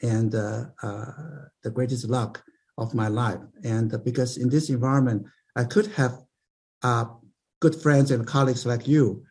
[0.02, 1.06] and uh, uh,
[1.62, 2.42] the greatest luck
[2.76, 3.40] of my life.
[3.64, 6.18] And because in this environment, I could have
[6.82, 7.04] uh,
[7.60, 9.22] good friends and colleagues like you,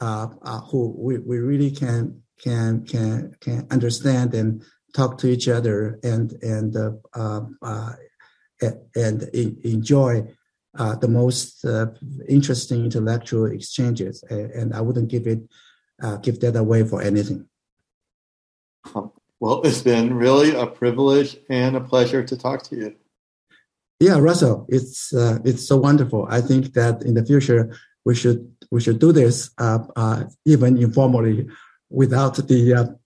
[0.00, 0.28] uh,
[0.70, 4.62] who we, we really can can can can understand and
[4.94, 6.76] talk to each other and and
[8.94, 9.22] and
[9.64, 10.26] enjoy
[10.78, 11.86] uh, the most uh,
[12.28, 15.40] interesting intellectual exchanges, and I wouldn't give it
[16.02, 17.48] uh, give that away for anything.
[19.40, 22.94] Well, it's been really a privilege and a pleasure to talk to you.
[24.00, 26.26] Yeah, Russell, it's uh, it's so wonderful.
[26.30, 30.76] I think that in the future we should we should do this uh, uh, even
[30.78, 31.48] informally,
[31.94, 32.98] without the, the,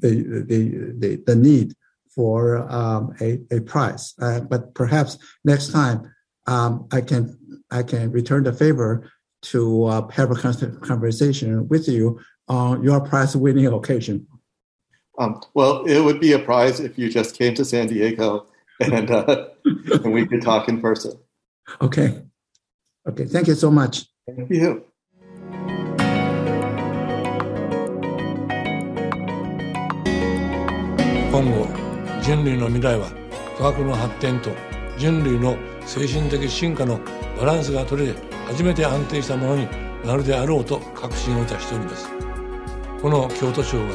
[0.00, 1.74] the the the need
[2.14, 4.14] for um, a a prize.
[4.18, 6.12] but perhaps next time
[6.46, 7.38] um, I can
[7.70, 9.10] I can return the favor
[9.42, 10.36] to uh, have a
[10.80, 14.26] conversation with you on your prize winning occasion.
[15.18, 18.46] Um, well, it would be a prize if you just came to San Diego
[18.80, 21.18] and uh, and we could talk in person.
[21.80, 22.22] Okay.
[23.08, 23.26] Okay.
[23.26, 24.06] Thank you so much.
[24.26, 24.84] Thank you.
[31.34, 31.66] 今後
[32.22, 33.08] 人類の未来は
[33.58, 34.50] 科学の発展と
[34.96, 37.00] 人類の精神的進化の
[37.40, 38.14] バランスが取れ
[38.46, 39.68] 初めて安定したものに
[40.04, 42.08] なるであろうと確信をいたしております。
[43.02, 43.94] この京都賞が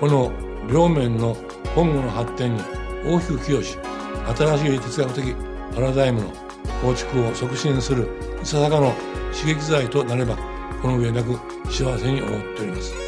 [0.00, 0.32] この
[0.72, 1.36] 両面の
[1.74, 2.62] 本語の発展に
[3.04, 3.76] 大きく寄与し
[4.34, 5.36] 新しい哲学的
[5.74, 6.32] パラダイムの
[6.80, 8.08] 構築を促進する
[8.42, 8.94] いささかの
[9.38, 10.38] 刺激剤となれば
[10.80, 11.34] この上なく
[11.70, 13.07] 幸せに思っております。